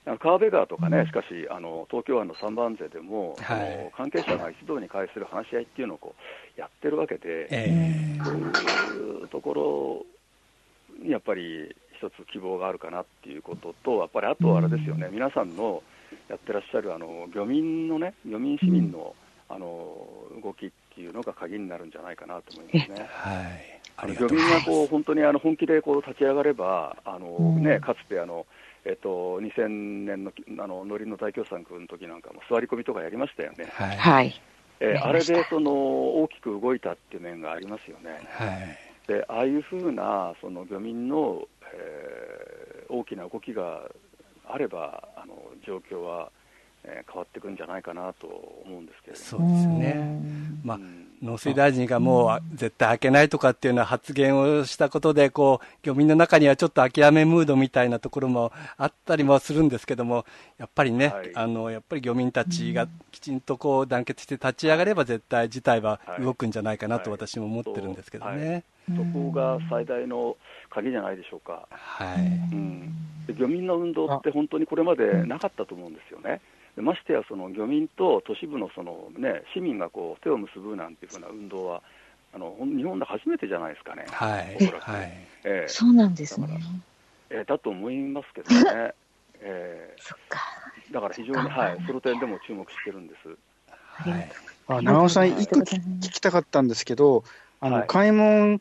[0.04, 6.14] 川辺川とかね、しかしあの東京湾の三番勢でも、はい、関係者が一堂に会する話し合いっていうのをこ
[6.56, 9.54] うやってるわけで、えー、そういうとこ
[10.98, 15.82] ろにやっぱり一つ希望があるかなっていうことと、やっぱりあとはあれですよね、皆さんの
[16.28, 19.14] やってらっしゃるあの漁民のね、漁民市民の
[19.50, 19.66] あの
[20.42, 23.08] 動きっていうのが鍵になるんじゃないかなと思いますね。
[23.10, 23.80] はい
[24.18, 28.46] 漁民がこう本当にあの本気でこう立ち上がれば、あのね、かつてあの
[28.86, 29.68] えっと、2000
[30.06, 33.66] 年のあののりの大協賛の時なんかも座り込みとかやりましたよね。
[33.74, 34.40] はい、
[34.80, 38.26] えー、あれでその大きく動いたっていう面がありますよね。
[38.30, 43.82] はい、でああいうふうなその漁民の、えー、大きな動きが
[44.48, 45.34] あればあの
[45.66, 46.30] 状況は
[46.84, 48.26] えー、変わっていくんじゃないかなと
[48.64, 50.22] 思うんですけれどそうですね、
[50.64, 50.80] まあ、
[51.22, 60.24] 農水大臣がもう絶対開けないとかっていうような発言をしたことで、こう漁民の中にはちょっと諦めムードみたいなところもあったりもするんですけども、
[60.56, 68.30] やっぱりね、はい、あのやっぱり漁民たちがきちんとこう団結して立ち上がれば、絶対事態は動くんじゃないかなと私も思ってるんですけどね。
[68.30, 68.52] はい。
[68.52, 68.64] はい
[68.96, 70.36] そこが最大の
[70.68, 72.18] 鍵じゃないでしょうか、はい。
[72.52, 72.92] うん、
[73.38, 76.40] 漁民の運動って本当にこれまでなかったと思うんですよね。
[76.76, 81.82] ましてやその漁民と都市部のその、ね、市民がこう手を結ぶなんていうふうな運動は、
[82.32, 85.12] あの日本で初めてじゃないですかね、はい、おそらく、はい。
[85.44, 86.48] えー、そうなんですね。
[87.30, 88.94] えー、だと思いますけどね、
[89.40, 90.40] えー、そっか。
[90.92, 93.28] だから非常に、はい、その点でも注目してるんです。
[93.68, 94.32] はい、
[94.68, 97.24] あ長尾さん、一個聞きたかったんですけど、
[97.60, 98.60] あの、はい、開門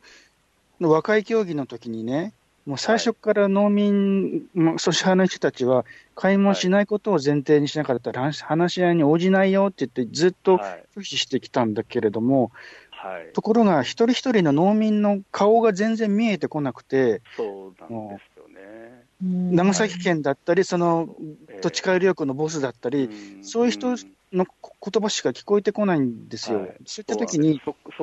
[0.80, 2.32] の和解協議の時にね、
[2.66, 10.58] もう最初から農民、はい、そして派の人たちは、開門しないことを前提にしなかったら、話し合いに応じないよって言って、ずっと
[10.96, 12.52] 拒否してきたんだけれども、
[12.90, 19.04] はい、ところが、一人一人の農民の顔が全然見えてこなくて、そうなんですよね。
[19.22, 21.14] 長崎県だったり、その
[21.62, 23.96] 土地改良区のボスだったり、えー、そういう人
[24.32, 26.60] の言葉しか聞こえてこないんですよ。
[26.60, 27.60] はい、そういったときに、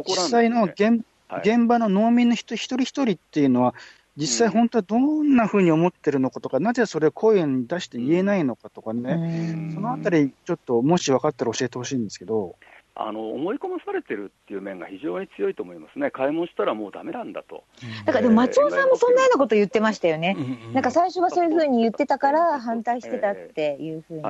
[0.08, 1.02] 実際の現,、
[1.44, 3.76] 現場の農民の人一人一人っていうのは、
[4.18, 12.56] 実際本当はどんなふうに思ってるのかとか、なぜそれを声に出して言えないのかとかね、そのあたり、ちょっともし分かったら教えてほしいんですけど。
[13.00, 17.64] あの思い込まされてるっていう面が非常に強いと思いますね、買い物したらもうだめなんだと。
[18.06, 20.36] だからでも松尾さんもそんなようなこと言ってましたよね、
[20.74, 24.24] なんか最初はそういうふうに言ってたから、反対してたっていうふうに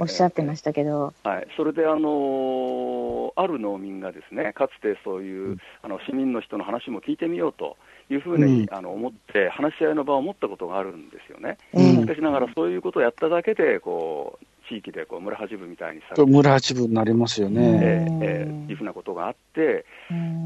[0.00, 7.78] おっしゃってましたけど、はい、それで、あのある農民がですねかつてそういうあの市民の人の話も聞いてみようと。
[8.10, 11.58] いうふうに、あの思って、話し合いの場を持ったことがあるんですよね。
[11.74, 17.80] しかしながら、そういうことをやっただけで、こう地域でこう村八分みたいにされて、村八分になりますよね。
[17.82, 19.86] えー、えー、いうふうなことがあって、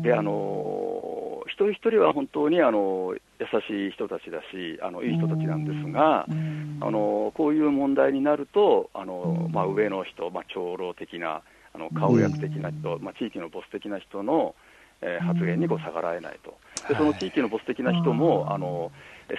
[0.03, 11.43] であの一人一人は本当にあの優しい人たちだし、あのいい人たちなんですが、あのこういう問題になると、あのまあ、上の人、まあ、長老的な、
[11.75, 14.55] あの顔役的な人、まあ、地域のボス的な人の、
[15.03, 16.55] えー、発言にこう逆らえないと。
[16.89, 18.91] でその地域のボス的な人も、あの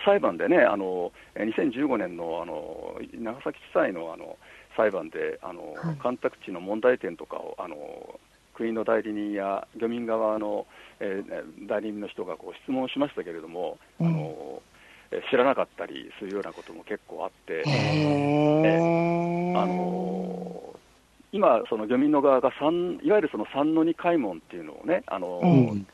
[0.05, 4.37] 裁判でね、あの2015年のあの長崎地裁のあの
[4.75, 7.75] 裁判であの、はい、干拓地の問題点とかをあの
[8.55, 10.65] 国の代理人や漁民側の、
[10.99, 14.61] えー、代理人の人がこう質問しましたけれども、うん、あの
[15.29, 20.72] 知らなかったりするようなことも結構あって、えー、あの
[21.33, 25.85] 今、その漁民の側がいわゆるその三の二開門っていうのをね、あの、うん。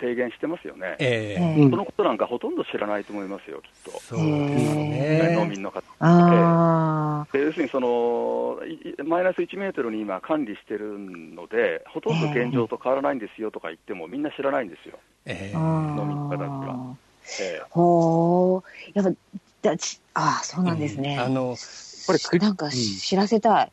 [0.00, 5.36] 提言してますよね、えー、そのことなんかほとんど知らないと思いますよ、きっと、そうですね。
[5.36, 8.58] 農民の方、えー、要するにその
[9.04, 16.96] マイナス1メートルに今、管理してるので、ほとんど現状と変わらないんですよとか言っても、みんな知らないんですよ、えー、農民の方たちは。
[17.40, 18.62] えー、ほー。
[18.94, 19.10] やっぱ
[19.62, 19.76] だ
[20.14, 21.14] ああ、そうなんですね。
[21.14, 21.56] うん、あの
[22.06, 23.72] これなんか知らせたい。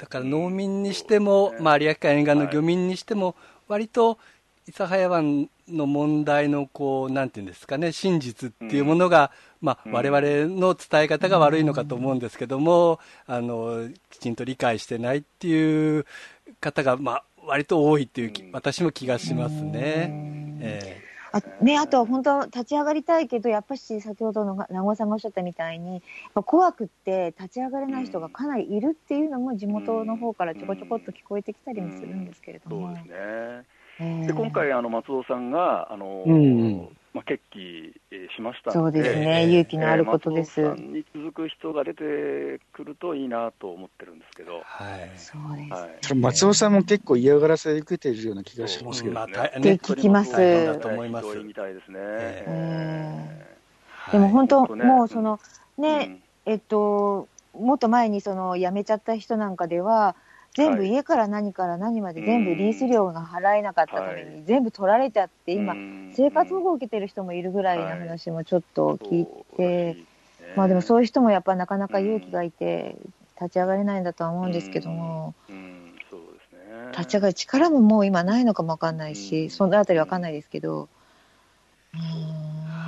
[0.00, 3.36] だから農民にしても、まあ、有明海沿岸の漁民にしても、
[3.68, 4.18] 割と
[4.66, 9.66] 諫早湾の問題のこう、なんていうんですかね、真実っていうものが、うん。
[9.66, 16.06] まあ、我々の伝え方が悪いのかと思うんですけども、うん、あのきちんと理解してないっていう
[16.62, 20.10] 方が、まあ、割と多いっていう、私も気がしますね。
[20.60, 26.02] えーあね、あとは本当、立ち上がりたいけど、やっぱし先ほどの名古屋さんがおっしゃったみたいに、
[26.34, 32.88] 怖くって立ち上がれない人がかなりいるっていうのも、地元の方からちょこちょこっと聞こえてきたりもするんですけれども。
[32.88, 33.06] そうです
[34.00, 34.26] ね。
[34.26, 37.92] で今回、あの松尾さんが、あのうんまあ、決起
[38.36, 40.60] しましたそうですね、勇気のあることです。
[40.62, 44.19] 松尾さんに続く人が出てくるといいなと思ってるんですけ
[44.50, 50.32] ど、はい、そうです、はい、松尾さんも結構嫌がらせ受けているような気がしますけど、ね、まあ、ね、聞きます。
[50.32, 51.26] だと思います。
[51.38, 51.88] みたいです。
[51.90, 51.96] ね。
[51.98, 53.46] え。
[54.08, 55.38] ー、でも本当、ね、もうその、
[55.78, 60.16] ね、うん、えっと、もっと前にその辞めちゃった人なんかでは、
[60.54, 65.74] 全部家から何から何まで全部リース料が払えなかったために全部取られちゃって今
[66.12, 69.96] 生活保護を受けてる人もいるぐらいの話もちょっと聞いて、
[70.56, 72.96] まあでもそういう人もやっぱなかなか勇気がいて
[73.40, 75.34] 立ち上がれないんだとは思うんですけども、
[76.92, 80.88] 立ち上がる力ももう今ないのかもわかんないし、そのあたりわかんないですけど。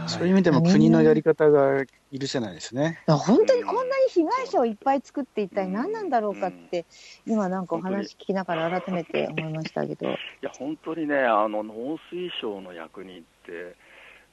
[0.07, 2.99] そういう意味でも国のやり方が許せないですね。
[3.07, 6.85] 本当にこんなに被害者をいっぱい作って一体何なんだろうかって、
[7.27, 10.09] 今なんかお話聞きながら改めて思いましたけど。
[10.09, 13.75] いや、本当にね、あの、農水省の役人って、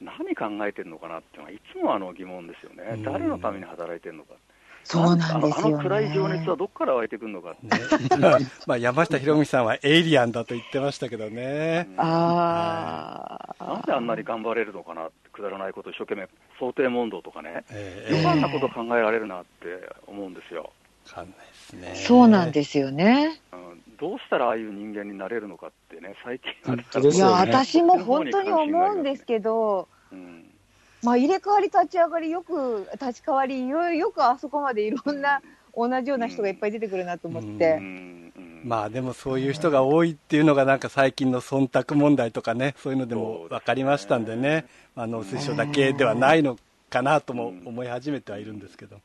[0.00, 3.02] 何考えてるのかなっていうのは、いつもあの疑問ですよね。
[3.04, 4.34] 誰のために働いてるのか。
[4.84, 7.70] そうなんですよ、ね、あの暗い情熱はどこから湧いてくるのか、ね、
[8.66, 11.88] まあ山下博美さんはエイリアンだと言ってましたけどね。
[11.96, 16.28] ああ、なんであんなに頑張れるのかなって、くだらないこと一生懸命、
[16.58, 20.72] 想定問答とかね、えー、なこと考えられるなって思うんですよ。
[21.06, 21.94] かんないですね。
[21.94, 23.40] そうなんですよね。
[23.52, 30.49] うん、どうしたらああいう人間になれるのかってね、最近、いや、私も本当に思うんですけど、うん
[31.02, 35.40] まあ、入れ替わり立ち上がり、よく立ち替わり、よくあそこまでいろんな
[35.74, 37.80] 同じような人がいっぱい出てくるなと思って。
[38.62, 46.58] まあでもそういう人が多いっていうのがなんか最近の忖度問題とかね、そういうのでも分かりましたんでね、あの水晶だけではないの
[46.90, 48.96] かなとも思い始めてはいるんですけど。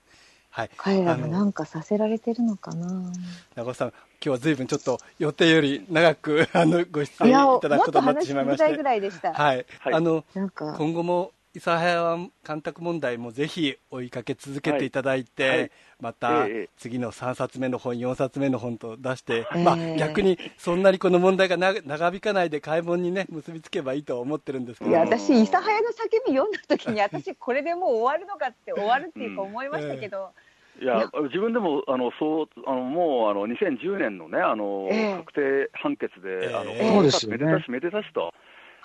[0.50, 3.12] はい、彼らがなんかさせられてるのかな。
[3.56, 15.60] 長尾さん、今日はずいぶんちょっっと予定より長くあのご出演いただくことになってしまいまして、はい、あの今後も諫早湾干拓問題もぜひ追いかけ続けていただいて、はい。
[15.60, 16.48] はい、また
[16.78, 24.92] 次の3冊目の本、4冊目の本と出して、まあ、逆にそんなにこの問題が長引かないで開門に、ね、結びつけばいいと思ってるんですけど。
[24.92, 25.94] いや私、諫早の叫
[26.28, 30.32] び読んだ時に、 私、これでもう終わるのかって、終わるっていうか思いましたけど。
[30.78, 38.34] いや自分でもあのそうあのもうあの2010年のねあの、えー、確定判決で、えー、あの、えー、めでたしめでたしと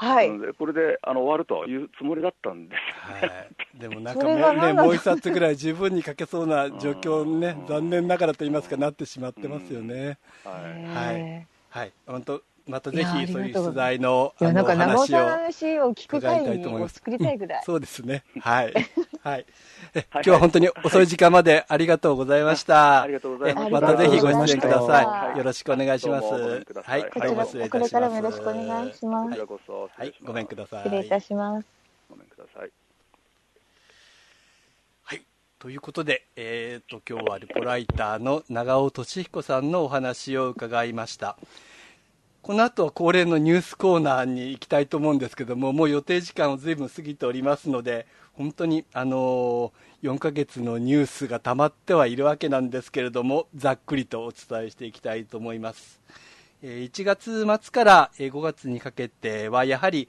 [0.02, 3.28] はい、これであの終わるというつもりだったんです、は
[3.76, 10.16] い、でもなんかね、もう一冊ぐらい十分に書けそうな状況にね、残念ながらと言いますか、なってしまってますよね。
[10.42, 11.46] はい、はい。
[11.68, 18.22] はい、本当またぜひそういう取材のあの話を話を聞く会を作りたいぐらい、そうですね。
[18.40, 18.74] はい。
[19.22, 19.46] はい。
[19.94, 23.02] 今日は本当に遅い時間までありがとうございました。
[23.02, 23.70] ありがとうございます。
[23.70, 25.38] またぜひご出演ください。
[25.38, 26.26] よろしくお願いします。
[26.28, 27.04] はい。
[27.10, 29.40] こちら、これからもよろしくお願いします。
[29.40, 30.14] はい。
[30.22, 30.82] ごめんください。
[30.84, 31.66] 失礼いたします。
[32.08, 32.70] ごめんください。
[35.04, 35.22] はい。
[35.58, 41.36] ということで、えっ、と、今日はルポライターの長尾俊彦さんのお話を伺いました。
[42.42, 56.00] この後は恒例のニュースコーナーに行きたいと思うんですけども、もう予定時間をずいぶん過ぎておりますので、本当に、あのー、4ヶ月のニュースが溜まってはいるわけなんですけれども、ざっくりとお伝えしていきたいと思います。
[56.62, 60.08] 1月末から5月にかけては、やはり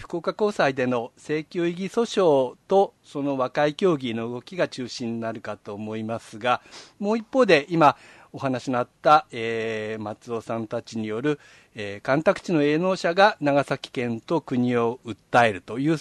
[0.00, 6.60] 福岡高裁での請求異議訴訟とその和解協議の動きが中心になるかと思いますが、
[6.98, 7.96] もう一方で今、
[8.32, 11.38] お話のあった、えー、松尾さんたちによる、
[11.74, 15.98] えー、干拓地の営農者が長崎県と国を訴えるという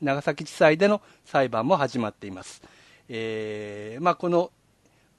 [0.00, 2.62] 長崎地裁での裁判も始まっています。
[3.08, 4.50] えーまあ、この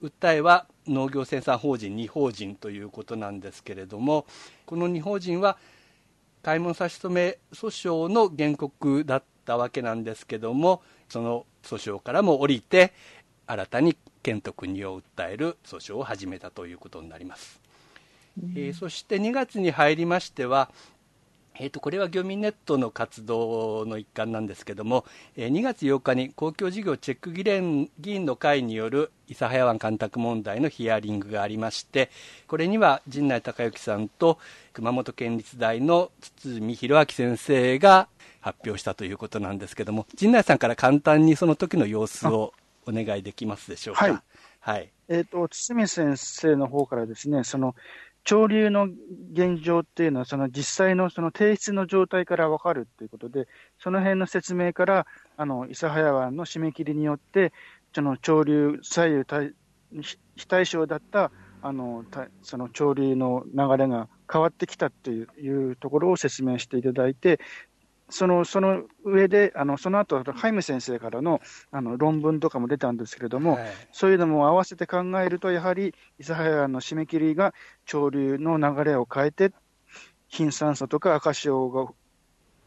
[0.02, 4.26] 訴えは農業生産法人2法人ということなんですけれども
[4.66, 5.58] この2法人は
[6.42, 12.94] 開門差し止め訴訟の原告だったわけなんですけどもその訴訟からも降りて
[13.46, 17.60] 新たに県と国を訴える訴訟を始めたということになります。
[18.42, 20.70] うん、えー、そして2月に入りましては、
[21.62, 25.06] えーと、これは漁民ネットの活動の一環なんですけども、
[25.36, 32.10] えー、2月8日に公共事業チェック議連議員の会による諫早湾干拓問題のヒアリングがありまして
[32.48, 34.40] これには陣内孝之さんと
[34.72, 38.08] 熊本県立大の堤弘明先生が
[38.40, 42.54] 発表したということなんですけども陣内さんから簡単にその時の様子を
[42.90, 44.06] お願いできますでしょうか？
[44.06, 44.20] はい。
[44.62, 47.76] はい、えっ、ー、と、堤先生の方からですね、その、
[48.26, 48.90] 潮流の
[49.32, 53.48] 現状っていうのは、その実際のその提出の状態から分かるということで、
[53.80, 57.54] その辺の説明から、あの、諫早湾の締め切りによって、
[57.96, 59.54] その潮流、左右対、
[60.36, 61.32] 非対称だった、
[61.62, 62.06] あの、
[62.44, 67.40] その潮流の流れが変わってきたっていうところを説明していただいて、
[68.10, 71.42] そのその上で、あのその後ハイム先生からの
[71.72, 77.54] あの論文とかも出たんですけれども、はい、そういうのも合わせて考えると、やはり諫早湾の締め切りが
[77.86, 79.52] 潮流の流れを変えて、
[80.28, 81.92] 貧酸素とか赤潮が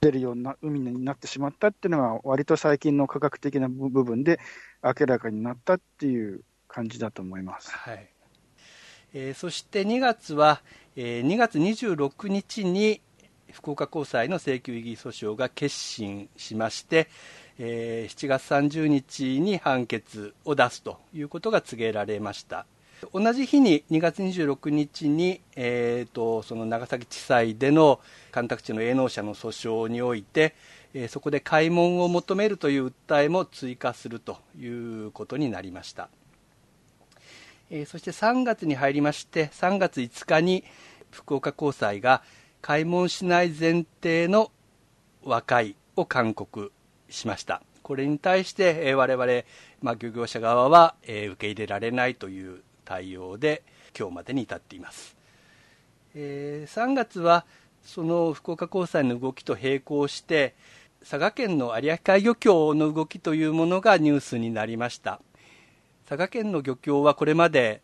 [0.00, 4.40] 出るような海になってしまったっていうのが、割と最近の科学的な部分で
[4.82, 7.70] 明らかになったっていう感じだと思います。
[7.72, 8.08] はい
[9.14, 10.62] えー、そして2月は、
[10.96, 13.00] えー、2月26日に、
[13.52, 17.08] 福岡高裁の請求異議訴訟が決審しまして、
[17.58, 22.66] えー、7月30日に判決を出すということが告げられました。
[23.12, 27.98] 同じ日に2月26日に、えーと、その長崎地裁での
[28.30, 30.54] 干拓地の営農者の訴訟において、
[30.94, 36.08] えー、そこで開門を求めるという訴えも追加するということになりました、
[37.70, 40.64] えー、そして3月に入りまして3月5日に
[41.10, 42.22] 福岡高裁が
[42.62, 44.50] 開門しない前提の
[45.24, 46.72] 和解を勧告
[47.10, 47.62] しました。
[47.82, 49.42] これに対して、えー、我々、
[49.82, 53.62] まあ、漁業者側は、えー、受け入れられないという対応で
[53.98, 55.16] 今日までに至っています、
[56.14, 57.44] えー、3月は
[57.84, 60.54] その福岡高裁の動きと並行して
[61.00, 65.20] 佐賀県の有明海漁協の動きというものがニュースになりました。
[66.08, 67.82] 佐賀県の漁協はこれまで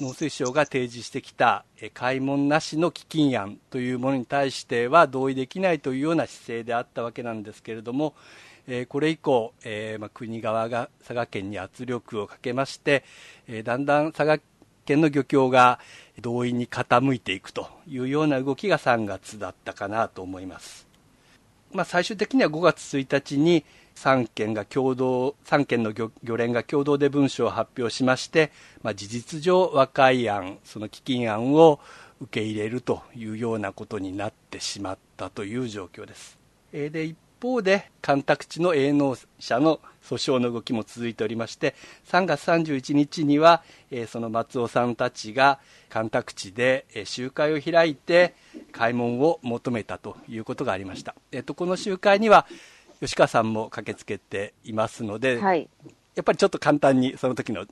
[0.00, 1.64] 農水省が提示してきた
[1.94, 8.14] 開門なしの基金案というものに対しては同意できないというような姿勢であったわけなんですけれども
[8.88, 9.52] これ以降、
[9.98, 13.04] ま国側が佐賀県に圧力をかけまして、
[13.64, 14.38] だんだん佐賀
[14.84, 15.80] 県の漁協が
[16.20, 20.86] 同意に傾いていくというような動きが3月だったかなと思います。
[21.72, 23.64] まあ、最終的には5月1日に
[23.96, 31.80] 3県が共同3県の漁連が共同で文書を発表しまして、まあ、事実上和解案その基金案を
[32.20, 36.38] 受け入れるというようなことになってしまったという状況です。
[36.72, 41.74] で一方で干拓地の営農者の訴訟の動きも続いておりまして
[42.06, 43.62] 3月31日には、
[44.06, 48.34] その松尾さんたちが干拓地で、集会を開いて
[48.70, 52.46] 開門を求めたということがありました、えっと、この集会には
[53.02, 55.68] 吉川さんも駆けつけていますので、はい、
[56.14, 57.66] やっぱりちょっと簡単にその時の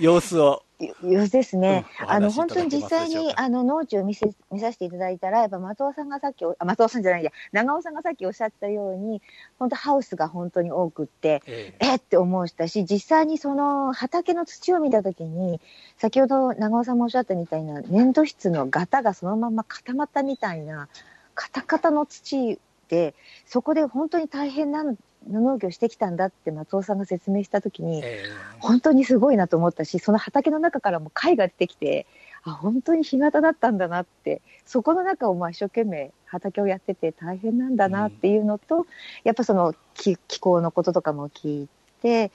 [0.00, 0.64] 様子を
[1.04, 9.22] 様子ですね、うん、あの本当に実際にあの農地を見せ見させていただいたら、やっぱ松尾さんがさっき、あ松尾さんじゃないや、長尾さんがさっきおっしゃったように、
[9.60, 11.86] 本当、ハウスが本当に多くって、ええ。
[11.92, 15.60] えって思うしたし、実際にその畑の土を見たときに、
[15.98, 20.88] 先ほど長尾さんもおっしゃったみたいな、粘土質の型がそのまま固まったみたいな、
[21.36, 22.58] カタカタの土
[22.92, 23.14] で、
[23.46, 24.84] そこで本当に大変な
[25.26, 32.06] 農業してきたんだって松尾さんが説明したときに、えー、本当にすごいなと思ったし、その畑の中からも貝が出てきて、
[32.42, 38.84] あ、本当に干潟だったんだなって、そこの中をまあ一生懸命畑をやってて大変なんだなっていうのと、うん、
[39.24, 41.68] やっぱその気気候のこととかも聞い
[42.02, 42.30] て、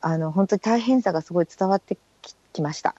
[0.00, 1.98] あの、本当に大変さがすごい伝わって
[2.54, 2.94] きました。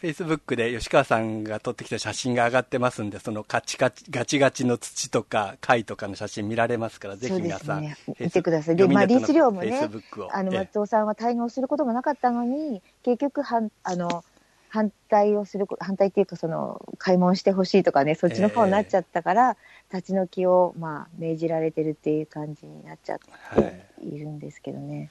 [0.00, 8.76] フェイスブックで吉川さんが撮ってきた写真が上がってますんで、そのカチカチ、ガチガチの土とか貝とかの写真見られますから、ぜひ皆さん、ね、見てください。
[8.76, 9.88] で、まあ、リース量もね、
[10.32, 14.24] あの、松尾さんは滞納することがなかったのに、結局、はん、あの、
[14.68, 19.56] 反対をする、反対っていうか、その、開門してほしいとかね、そっちの方になっちゃったから、
[19.92, 23.18] えー、立ち退きを、まあ、命じられてるっていう感じになっちゃっ
[23.54, 24.98] ているんですけどね。
[24.98, 25.10] はい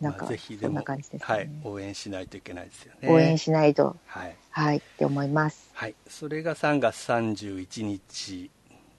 [0.00, 0.84] なんか、ぜひでも、ね、
[1.20, 3.08] はい、応援しないといけないですよね。
[3.08, 5.70] 応援しないと、はい、はい、って思います。
[5.74, 8.50] はい、それが3月31日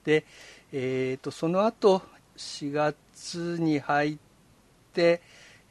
[0.04, 0.24] で、
[0.72, 2.02] えーと、その後
[2.36, 4.18] 4月に入っ
[4.92, 5.20] て、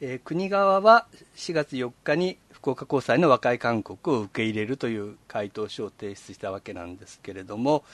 [0.00, 7.84] えー、国側は4月4日に福岡高裁の和解勧告を受け入れるという回答書を提出したわけなんですけれども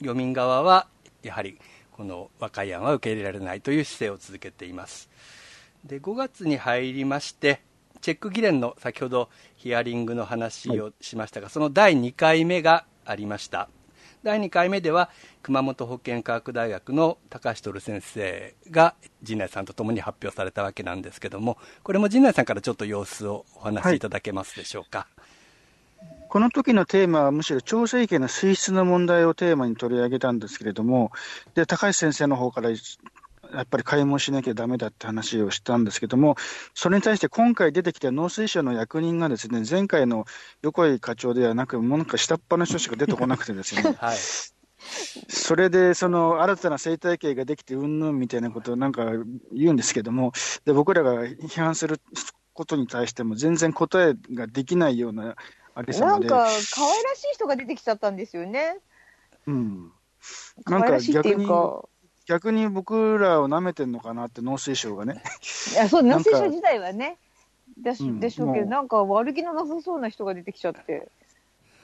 [0.00, 0.86] 漁民側は
[1.22, 1.58] やはり
[1.92, 5.08] この和解案は受け入れられないという姿勢を続けています。
[5.84, 7.60] で5月に入りまして
[8.00, 13.68] チェック議連の先ほどヒアリングの話をしましたが、はい、その第2回目がありました。
[14.22, 15.10] 第2回目では
[15.42, 25.24] 熊本保健科学大学の高橋徹先生が陣内さんとともに発表されたわけなんですけどもこれも陣内さんからちょっと様子をお話しいただけますでしょうか、はい。
[26.28, 31.12] この時のテーマはむしろ調整権の水質の問題をテーマに取り上げたんですけれども、
[31.54, 32.70] で高橋先生の方から
[33.54, 36.36] やっぱり開門しなきゃだめだって話をしたんですけども、
[36.74, 40.26] それに対して今回出てきた農水省の役人がですね、前回の
[40.62, 44.16] 横井課長ではなく、もうなんか下っ端の人しか出てこなくてですね、 はい、
[45.28, 49.04] それでその新たな生態系ができてうんぬんみたいなことをなんか
[49.52, 50.32] 言うんですけども、
[50.64, 52.00] で僕らが批判する
[52.52, 55.36] ことに対しても全然答えができないような
[55.74, 58.78] あれなんか可愛らしい人が出てきちゃったんですよね。
[59.46, 59.92] うん。
[60.66, 61.46] なんか逆に。
[62.26, 65.22] 逆に僕らを舐めてんのかなって、農水省がね。
[65.72, 67.18] いや、そう、農水省自体はね、
[67.76, 71.08] でし,、でしょうけど、なんか悪気のなさそうな人が出てきちゃって。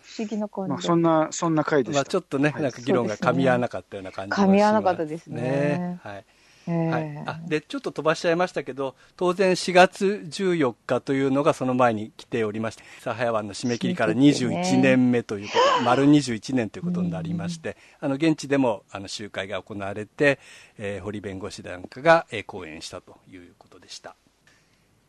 [0.02, 2.00] 不思議な感じ、まあ、そんな、そんな回でした。
[2.00, 6.00] まあ、ちょっとね、はい、なんか議論が噛み合わなかったような感じ、ね、噛み合わなかったですね。
[6.02, 6.24] はい。
[6.70, 20.38] はい、あでちょっと飛ばしちゃいましたけど当然4月14日というのがその前に来ておりましてサハヤ湾の締め切りから21年目ということ、ね、丸21年ということになりまして、あの現地でもあの集会が行われて、
[20.78, 24.16] えー、堀弁護士なんかが、えー、講演したということでした。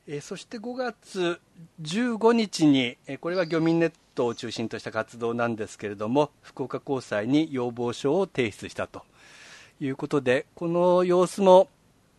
[0.07, 1.39] えー、そして5月
[1.81, 9.03] 15日に、えー、これは漁民ネットを中心とした活動なんですけれども、福岡高裁に要望書を提出したと
[9.81, 11.67] いうことで、この様子も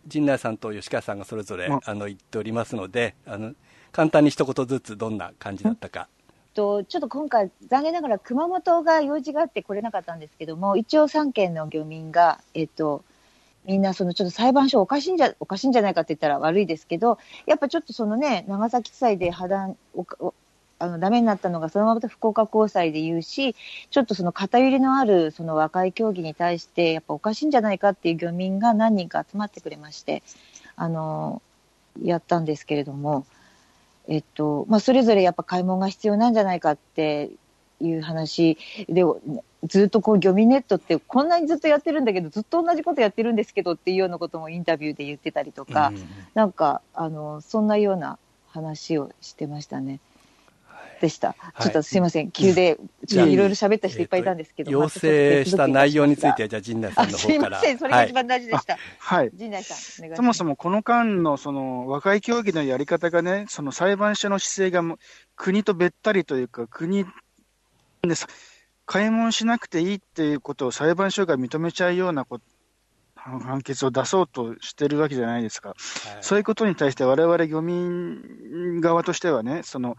[0.07, 3.55] 陣内さんと吉川さんがそれぞれ、あの言っておりますので、あの
[3.93, 6.09] 簡単に一言ずつどんな感じだったか。
[6.55, 13.05] とちょっと今回、残念ながら熊本が用事があって来れなかったんですけども、一応3県の漁民が、えっと、
[13.65, 20.35] みんなそのちょっと裁判所おかしいんじゃ、おかしいんじゃないかって言ったら悪いですけど、やっぱちょっとそのね、長崎地裁で破談、お
[20.83, 23.55] あのダメになったのがそのまま福岡高裁で言うし、
[23.91, 30.25] ちょっとその偏りのあるその和解協議に対して、やっぱおかしいんじゃないかっていう漁民が何人か集まってくれまして、
[30.75, 31.41] あの、
[32.03, 33.25] やったんですけれども、
[34.09, 37.31] えっと、まあ、それぞれやっぱ買い物が必要なんじゃないかって
[37.81, 38.59] いう話
[38.89, 39.05] で、
[39.63, 48.19] ずっとこう、漁民ネットってこんなにずっとやってるんだけど、ずっと同じことやってるんですけどっていうようなこともインタビューで言ってたりとか、うん、なんか、あの、そんなような
[48.49, 50.01] 話をしてましたね。
[51.03, 51.35] でした。
[51.61, 52.79] ちょっとすいません、急で、
[53.09, 57.27] いろいろ喋った人いっぱいいたんですけど、要請した内容については、じゃあ、陣内さんの方から。
[57.27, 58.79] すいません、それが一番大事でした。
[58.99, 59.31] はい。
[59.35, 64.97] 陣内さん、そもそもこの間の、その、和解協議のやり方がね、その裁判所の姿勢が、
[65.35, 67.11] 国とべったりというか、国で、
[68.87, 72.45] 開門しなくていいっていうことを裁判所が認めちゃうようなこと
[73.15, 75.79] 判決を出そうとしてるわけじゃないですか、はい、
[76.23, 79.97] そういうことに対して、われわれ漁民側としてはね、その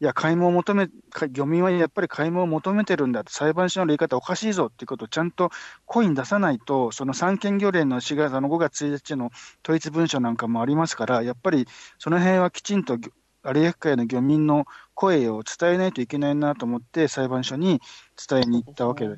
[0.00, 0.88] いや、開門を求め、
[1.32, 5.50] 漁民はやっぱり開門を求めてるんだと、裁判所の言い方おかしいぞっていうことをちゃんと
[5.86, 9.32] 声に出さないと、その三権漁連の4月の5月1日の
[9.64, 11.66] 統一文書なんかもありますから、やっぱり
[11.98, 13.10] その辺はきちんと有
[13.44, 17.80] 明海の漁民の声を伝えないといけないなと思って、裁判所に
[18.28, 19.16] 伝えに行ったわけで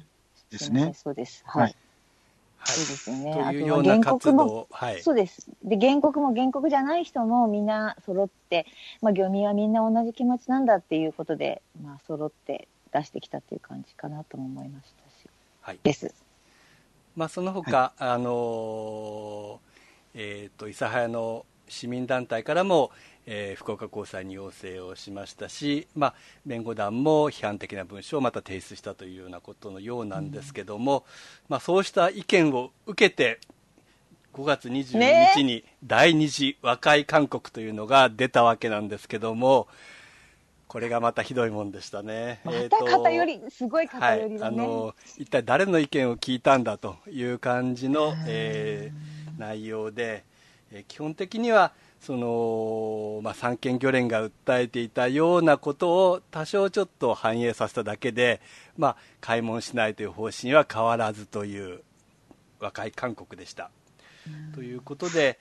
[0.53, 0.95] すね。
[0.95, 1.43] そうです。
[1.47, 1.76] はい
[2.64, 3.32] そうですよね。
[3.32, 5.46] というような活動はい、そうです。
[5.64, 8.66] で、原告も原告じゃない人もみんな揃って、
[9.00, 15.28] まあ、漁民はみんな同じ気持ちなんだっていうことで、まあ、揃って出してきたっていう感じかなとも思いましたし。
[15.62, 15.78] はい。
[15.82, 16.14] です。
[17.16, 19.61] まあ、その他、はい、あの
[20.14, 22.90] えっ、ー、と、諫早の市民団体からも、
[23.27, 26.14] えー、福岡高裁に要請をしましたし、まあ、
[26.47, 31.05] 弁護団も批判的な文書をまた提出したというようなことのようなんですけども、うん、
[31.49, 33.41] まあ、そうした意見を受けて
[34.33, 39.68] 5月22日に第二次和解勧告というのが出たわけなんですけども、
[40.68, 42.41] これがまたひどいもんでしたね。
[42.45, 50.23] また偏り、すごい偏り、ね、はい、あの一体誰の意見を聞いたんだという感じの、えー、内容で、
[50.71, 58.40] えー、基本的にはその、まあ、三権漁連が訴えていたようなことを多少ちょっと反映させただけで、
[58.78, 61.82] まあ、開門しないという方針は変わらずという
[62.59, 63.70] 和解勧告でした。
[64.55, 65.38] ということで、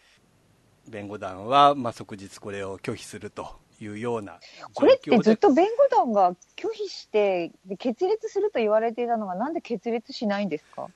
[0.88, 4.40] 弁護団は、まあ、即日これを拒否するというような
[4.74, 10.88] これってずっと弁護団が拒否して決裂すると言われていたのがなんで決裂しないんですか？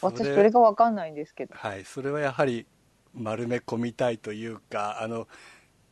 [0.00, 1.54] 私それが分かんないんですけど。
[1.56, 2.64] はいそれはやはり
[3.14, 5.28] 丸め込みたいというか、あの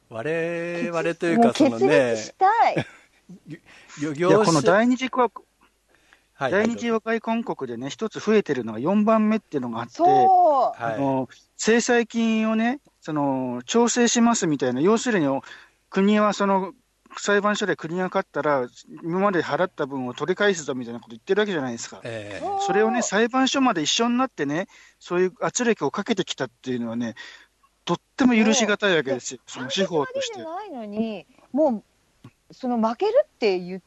[0.08, 2.16] 我々というか、そのね、
[4.02, 4.20] い。
[4.20, 5.28] やこの第二次国、
[6.34, 15.26] はい、第二次和解勧告でね、一つ増えてるのが4番目っていうのがあって、あの制裁金をね、その調整しますみたいな、要するに
[15.90, 16.72] 国はその
[17.16, 18.68] 裁判所で国が勝ったら、
[19.02, 22.00] 今まで払った分を取り返すぞみたいなこと言ってるわけじゃないですか。
[22.04, 27.14] えー、それをね、裁判所まで一緒になってね、そういう圧力をかけてきたっていうのはね、
[27.84, 30.42] とっても許しがたいわけですよ、その司法として。
[30.42, 31.82] ないのに、も
[32.24, 33.82] う、その負けるって言っ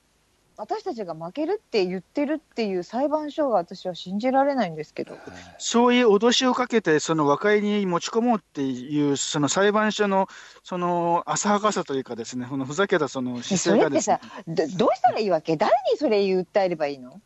[0.55, 5.17] 私たちが負けるって言ってるっていう裁判所が私は信じられないんですけど。
[5.57, 10.27] そういう脅しをかけて、その和解に持ち込もうっていう、その裁判所の、
[10.63, 15.57] その浅はかさというかですね、このふざけたその姿勢がです、ね、それってさど、どうしたらいいわけ？
[15.57, 17.19] 誰にそれ訴えればいいの？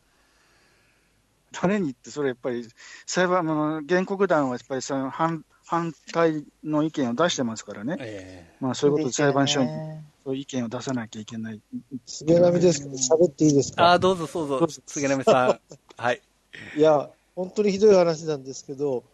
[1.52, 2.66] 誰にって、それやっぱり、
[3.06, 9.68] 裁判の原告団はやっぱりその反反対の意見を出してますからね、えー、まあ、そういうことで裁判所に。
[10.24, 11.60] そう意見を出さなきゃいけない。
[12.04, 13.92] 菅波ですけど、喋っていいですか？
[13.92, 15.60] あどうぞ、どうぞ、菅波さん。
[15.96, 16.20] はい。
[16.76, 19.04] いや、本当にひどい話なんですけど、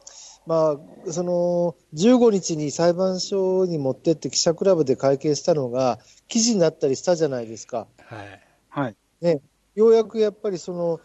[0.47, 0.77] ま
[1.07, 5.99] あ、その、15日に裁判所に持ってって記者クラブで会見したのが、
[6.29, 7.87] 記事になったりしたじゃないですか。
[7.99, 8.41] はい。
[8.69, 8.97] はい。
[9.21, 9.41] ね、
[9.75, 11.05] ようやくやっぱりその、えー、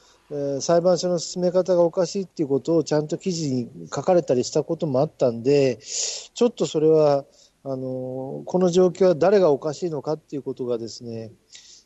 [0.62, 7.26] 裁判所の進め方がおかしいっていうことをちゃんと記事に書かれたりしたこともあったんで、ちょっとそれは、
[7.66, 11.32] あのこの状況は誰がおかしいのかっていうことがですね、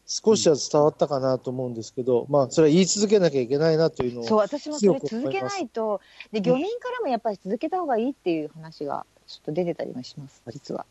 [0.06, 10.86] 少しは伝わったかなと思うんですけど、まあ、それは言い続けなきゃいけないなというのをそう、私もそれ続けないと、で、漁民からもやっぱり続けた方がいいっていう話がちょっと出てたりもします、実は。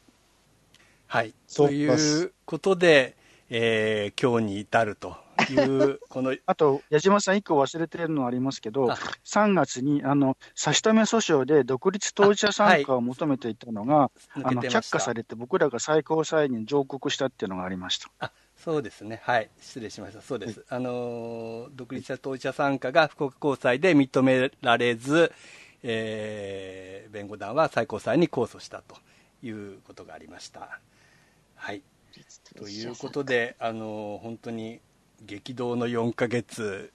[1.06, 1.34] はい。
[1.54, 3.16] ということで、
[3.50, 5.14] えー、今日に至ると
[5.50, 6.36] いう、この。
[6.46, 8.86] あと、矢島さん一個忘れてるのありますけど、
[9.24, 14.10] 3月に、あの、差し止め訴訟で独立当事者参加を求めていたのが、あはい、
[14.44, 18.10] あの、却下されて僕らが最高裁に上告したっていうのがありました。
[18.18, 25.32] あそうですね、はい、失礼しました、そうです、はい、あの独立者当事者参加が福岡高裁で認められず、
[25.82, 28.94] えー、弁護団は最高裁に控訴したと
[29.42, 30.78] いうことがありました。
[31.56, 31.82] はい。
[32.56, 34.80] ということで、あの本当に
[35.26, 36.92] 激動の4か月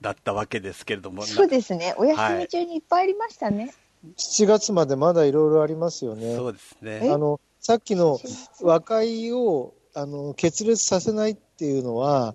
[0.00, 3.64] だったわけですけれども、そうですね、お休み中にいっぱいありましたね。
[3.64, 3.72] はい、
[4.16, 6.34] 7月までまだいろいろありますよね。
[6.36, 7.10] そうですね。
[7.12, 8.18] あのさっきの
[8.62, 12.34] 和解をあの決裂させないっていうのは、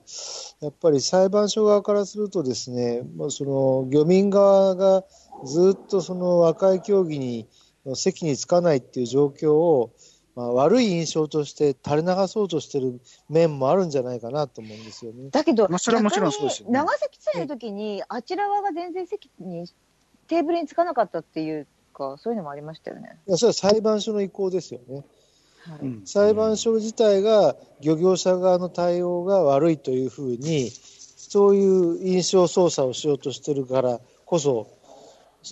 [0.62, 5.04] やっぱり裁判所側からすると、ですねその漁民側が
[5.46, 7.48] ずっとその和解協議に
[7.96, 9.92] 席につかないっていう状況を、
[10.36, 15.30] まあ、悪い印象として垂れ流そうとしてる面もあるんじゃないかなと思うんですよね。
[15.32, 19.66] だけど、まあ、それはもちろんそうですよ、ね、長崎地裁の時に、あちら側が全然席に、
[20.28, 23.18] テーブルにつかなかったっていうか、そういうのもありましたよね。
[23.28, 25.06] いやそれは裁判所の意向ですよね。
[25.62, 34.68] はい、裁判所自体が漁業者側の対応が悪いというふうに、そういう印象操作をしようとしてるからこそ、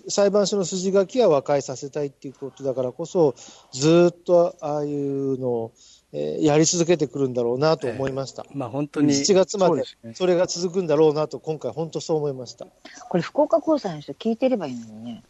[0.10, 3.36] 裁判所の筋書きは和解させたいっていうことだからこそ、
[3.72, 5.72] ずっとああいうのを、
[6.12, 8.46] えー、やり続けてくるんだろうなと思いました。
[8.50, 9.84] えー、まあ、本当に7月まで
[10.14, 12.68] それが続くんだろうなと、今回、本当そう思いました。
[13.10, 15.24] これ、福岡高裁の人、聞いてればいいのにね。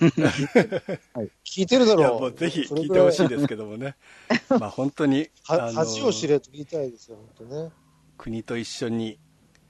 [0.00, 2.20] はい、聞いてるだろう。
[2.20, 3.96] もうぜひ聞いてほしいですけどもね。
[4.48, 5.28] まあ本当に。
[5.42, 7.70] 恥を知れと言いたいですよ、本当ね。
[8.16, 9.18] 国と一緒に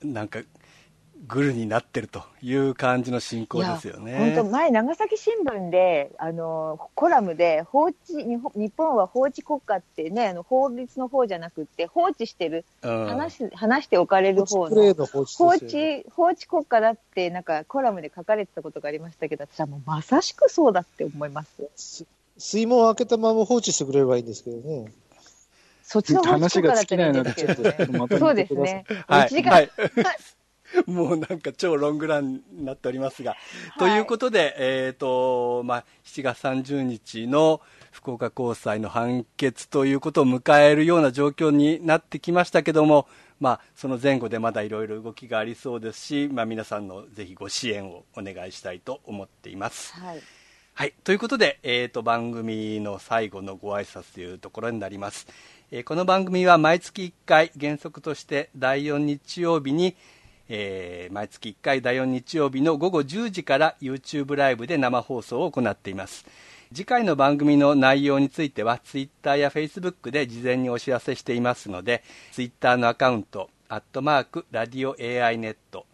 [0.02, 0.40] なんか
[1.26, 4.34] グルになってるという感じの進行ですよね。
[4.34, 22.06] 本当前長崎新聞であのコラムで放置日本は法治国家ってねあの法律の方じゃなくて放置してる、うん、話話しておかれる方の放置放置国家だってなんかコラムで書かれてたことがありましたけど私はもうまさしくそうだって思います。
[22.38, 24.90] 水門を開けたまま放置してくれればいいんですけどね。
[25.82, 27.34] そっちの話が尽きないので、
[28.16, 28.84] そうですね。
[29.08, 29.70] はい、1時間、はい
[30.86, 33.32] もうなんか超ロングランになっておりますが。
[33.32, 37.60] はい、ということで、えっ、ー、と、まあ、7月30日の
[37.90, 43.08] 福岡高裁の判決ということを迎えるような状況になってきましたけども、
[43.40, 49.94] まあ、その前後でまだいろいろ動きがありそうですし、まあ、皆さんのぜひご支援をお願いしたいと思っています。
[49.94, 50.20] はい。
[50.74, 55.26] はい、ということで、えーと、番組の最後のご挨拶というところになります。
[55.70, 59.94] えー、この番組は毎月1回原則として第4日曜日に
[60.52, 66.26] えー、毎月1回第4日曜日の午後10時から YouTube ライブで生放送を行っています。
[66.74, 75.86] 次回の番組の内容については Twitter や Facebook で事前にお知らせしていますので Twitter のアカウントアットマークラディオ AI ネット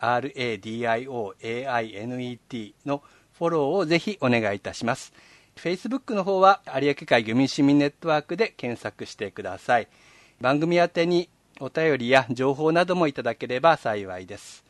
[0.00, 1.04] RADIOAINET
[2.86, 3.02] の
[3.38, 5.12] フォローをぜひお願いいたします。
[5.56, 9.88] Facebook の方は有明海漁民市民ネットワークで検索してください。
[10.40, 11.28] 番組宛に
[11.60, 14.64] お便りや情報などもいただければ幸いです。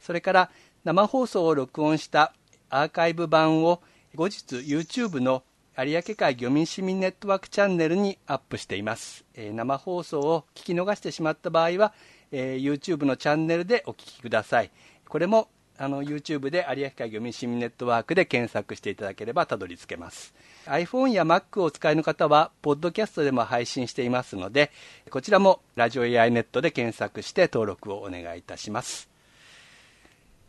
[0.00, 0.50] それから
[0.84, 2.32] 生放送を録音した
[2.70, 3.82] アーカイブ版を
[4.14, 5.42] 後日 YouTube の
[5.76, 9.24] 有明海漁民市民ネットワークチャンネルにアップしています。
[9.34, 11.92] えー、生放送を聞き逃してしまった場合は、
[12.30, 14.70] えー、YouTube のチャンネルでお聞きください。
[15.08, 20.32] これもあの YouTube で有明海漁民市民ネットワークで検索していただければたどり着けます。
[20.66, 24.70] iPhone や Mac をお使いの方はポッドキャストでも配信していますので
[25.10, 29.10] こちらもラジオ AI ネットで検索して登録をお願いいたします、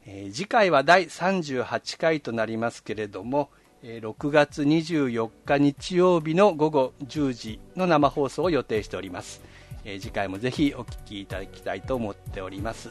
[0.06, 3.50] えー、次回は第38回となりますけれども
[3.84, 9.42] 6月24日日曜日の午後10時の生放送を予定しております、
[9.84, 12.90] 次回もぜひお聞きいただきたいと思っております。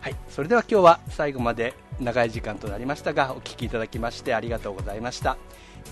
[0.00, 5.36] はい、それでは今日は最後まで長い時間となりましたがお聞きいただきましてありがとうございました。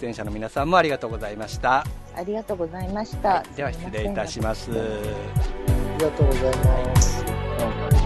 [0.00, 1.84] 出演者の皆さんもありがとうございました。
[2.14, 4.70] ありがとうございました、はい、では失礼いたします。
[4.70, 6.56] ありがとうござい
[6.86, 7.97] ます